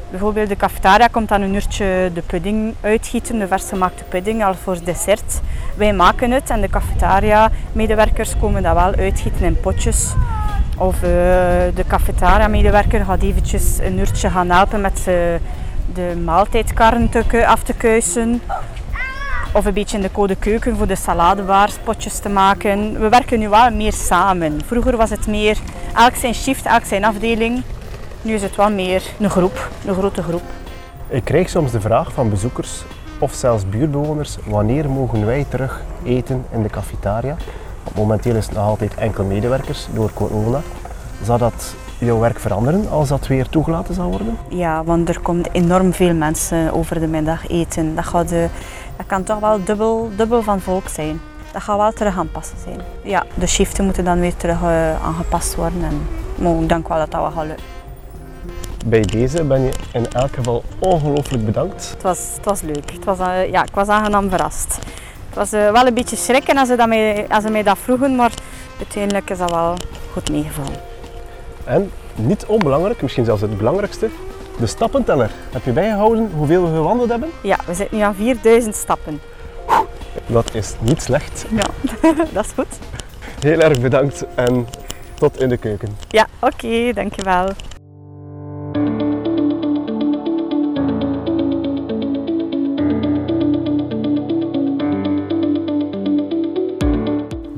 Bijvoorbeeld 0.09 0.49
de 0.49 0.55
cafetaria 0.55 1.07
komt 1.07 1.29
dan 1.29 1.41
een 1.41 1.53
uurtje 1.53 2.11
de 2.13 2.21
pudding 2.21 2.73
uitgieten, 2.81 3.39
de 3.39 3.47
versgemaakte 3.47 4.03
pudding 4.03 4.43
al 4.43 4.53
voor 4.53 4.83
dessert. 4.83 5.41
Wij 5.75 5.93
maken 5.93 6.31
het 6.31 6.49
en 6.49 6.61
de 6.61 6.69
cafetaria 6.69 7.51
medewerkers 7.71 8.37
komen 8.39 8.63
dat 8.63 8.73
wel 8.73 8.93
uitgieten 8.93 9.45
in 9.45 9.59
potjes. 9.59 10.13
Of 10.77 10.95
uh, 10.95 11.01
de 11.73 11.83
cafetaria-medewerker 11.87 13.05
gaat 13.05 13.21
eventjes 13.21 13.77
een 13.79 13.99
uurtje 13.99 14.29
gaan 14.29 14.49
helpen 14.49 14.81
met 14.81 14.97
uh, 14.99 15.05
de 15.93 16.21
maaltijdkarren 16.23 17.09
te, 17.09 17.47
af 17.47 17.63
te 17.63 17.73
kuisen. 17.73 18.41
Of 19.53 19.65
een 19.65 19.73
beetje 19.73 19.97
in 19.97 20.03
de 20.03 20.11
code 20.11 20.35
keuken 20.35 20.77
voor 20.77 20.87
de 20.87 20.95
saladebaars 20.95 21.77
potjes 21.83 22.19
te 22.19 22.29
maken. 22.29 22.99
We 22.99 23.09
werken 23.09 23.39
nu 23.39 23.49
wel 23.49 23.71
meer 23.71 23.93
samen. 23.93 24.61
Vroeger 24.65 24.97
was 24.97 25.09
het 25.09 25.27
meer 25.27 25.57
elk 25.95 26.15
zijn 26.15 26.33
shift, 26.33 26.65
elk 26.65 26.85
zijn 26.85 27.05
afdeling. 27.05 27.63
Nu 28.21 28.33
is 28.33 28.41
het 28.41 28.55
wel 28.55 28.71
meer 28.71 29.03
een 29.19 29.29
groep, 29.29 29.69
een 29.85 29.93
grote 29.93 30.23
groep. 30.23 30.43
Ik 31.07 31.23
krijg 31.23 31.49
soms 31.49 31.71
de 31.71 31.81
vraag 31.81 32.11
van 32.11 32.29
bezoekers 32.29 32.83
of 33.19 33.33
zelfs 33.33 33.69
buurtbewoners 33.69 34.37
wanneer 34.45 34.89
mogen 34.89 35.25
wij 35.25 35.45
terug 35.49 35.81
eten 36.03 36.45
in 36.51 36.63
de 36.63 36.69
cafetaria 36.69 37.35
momenteel 37.95 38.35
is 38.35 38.45
het 38.45 38.55
nog 38.55 38.65
altijd 38.65 38.95
enkel 38.95 39.23
medewerkers 39.23 39.87
door 39.93 40.09
corona. 40.13 40.61
Zal 41.23 41.37
dat 41.37 41.75
jouw 41.97 42.19
werk 42.19 42.39
veranderen 42.39 42.89
als 42.89 43.09
dat 43.09 43.27
weer 43.27 43.49
toegelaten 43.49 43.93
zal 43.93 44.09
worden? 44.09 44.37
Ja, 44.49 44.83
want 44.83 45.09
er 45.09 45.19
komt 45.19 45.49
enorm 45.51 45.93
veel 45.93 46.13
mensen 46.13 46.73
over 46.73 46.99
de 46.99 47.07
middag 47.07 47.47
eten. 47.47 47.95
Dat, 47.95 48.05
gaat 48.05 48.29
de, 48.29 48.47
dat 48.97 49.05
kan 49.05 49.23
toch 49.23 49.39
wel 49.39 49.63
dubbel, 49.63 50.09
dubbel 50.15 50.41
van 50.41 50.59
volk 50.59 50.87
zijn. 50.87 51.21
Dat 51.51 51.61
gaat 51.61 51.77
wel 51.77 51.91
terug 51.91 52.17
aanpassen 52.17 52.57
zijn. 52.63 52.79
Ja, 53.03 53.25
de 53.33 53.47
shiften 53.47 53.85
moeten 53.85 54.03
dan 54.03 54.19
weer 54.19 54.35
terug 54.35 54.61
uh, 54.61 55.05
aangepast 55.05 55.55
worden. 55.55 55.83
En, 55.83 56.07
maar 56.35 56.61
ik 56.61 56.69
denk 56.69 56.87
wel 56.87 56.97
dat 56.97 57.11
dat 57.11 57.21
wel 57.21 57.31
gaat 57.31 57.45
lukken. 57.45 57.65
Bij 58.85 59.01
deze 59.01 59.43
ben 59.43 59.61
je 59.61 59.71
in 59.93 60.11
elk 60.11 60.35
geval 60.35 60.63
ongelooflijk 60.79 61.45
bedankt. 61.45 61.89
Het 61.89 62.03
was, 62.03 62.19
het 62.35 62.45
was 62.45 62.61
leuk. 62.61 62.91
Het 62.91 63.05
was, 63.05 63.19
uh, 63.19 63.51
ja, 63.51 63.63
ik 63.63 63.73
was 63.73 63.87
aangenaam 63.87 64.29
verrast. 64.29 64.79
Het 65.27 65.35
was 65.35 65.53
uh, 65.53 65.71
wel 65.71 65.87
een 65.87 65.93
beetje 65.93 66.15
schrikken 66.15 66.57
als 66.57 66.67
ze, 66.67 66.75
dat 66.75 66.87
mij, 66.87 67.25
als 67.29 67.43
ze 67.43 67.49
mij 67.49 67.63
dat 67.63 67.77
vroegen, 67.77 68.15
maar 68.15 68.31
uiteindelijk 68.77 69.29
is 69.29 69.37
dat 69.37 69.51
wel 69.51 69.75
goed 70.11 70.31
meegevallen. 70.31 70.79
En 71.63 71.91
niet 72.15 72.45
onbelangrijk, 72.45 73.01
misschien 73.01 73.25
zelfs 73.25 73.41
het 73.41 73.57
belangrijkste, 73.57 74.09
de 74.59 74.67
stappenteller. 74.67 75.31
Heb 75.51 75.63
je 75.63 75.71
bijgehouden 75.71 76.31
hoeveel 76.35 76.61
we 76.61 76.75
gewandeld 76.75 77.09
hebben? 77.09 77.29
Ja, 77.41 77.57
we 77.65 77.73
zitten 77.73 77.97
nu 77.97 78.03
aan 78.03 78.15
4000 78.15 78.75
stappen. 78.75 79.21
Dat 80.25 80.53
is 80.53 80.73
niet 80.79 81.01
slecht. 81.01 81.45
Ja, 81.49 81.65
dat 82.33 82.45
is 82.45 82.51
goed. 82.55 82.79
Heel 83.39 83.59
erg 83.59 83.81
bedankt 83.81 84.25
en 84.35 84.67
tot 85.13 85.41
in 85.41 85.49
de 85.49 85.57
keuken. 85.57 85.97
Ja, 86.07 86.27
oké, 86.39 86.65
okay, 86.65 86.93
dankjewel. 86.93 87.47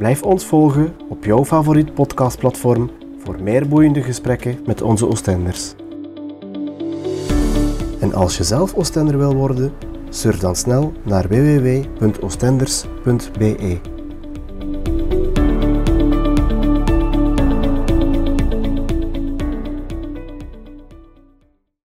Blijf 0.09 0.23
ons 0.23 0.45
volgen 0.45 0.95
op 1.09 1.25
jouw 1.25 1.45
favoriet 1.45 1.93
podcastplatform 1.93 2.89
voor 3.17 3.41
meer 3.41 3.67
boeiende 3.67 4.01
gesprekken 4.01 4.59
met 4.65 4.81
onze 4.81 5.07
Oostenders. 5.07 5.73
En 7.99 8.13
als 8.13 8.37
je 8.37 8.43
zelf 8.43 8.73
Oostender 8.73 9.17
wil 9.17 9.35
worden, 9.35 9.73
surf 10.09 10.39
dan 10.39 10.55
snel 10.55 10.93
naar 11.03 11.27
www.oostenders.be. 11.27 13.98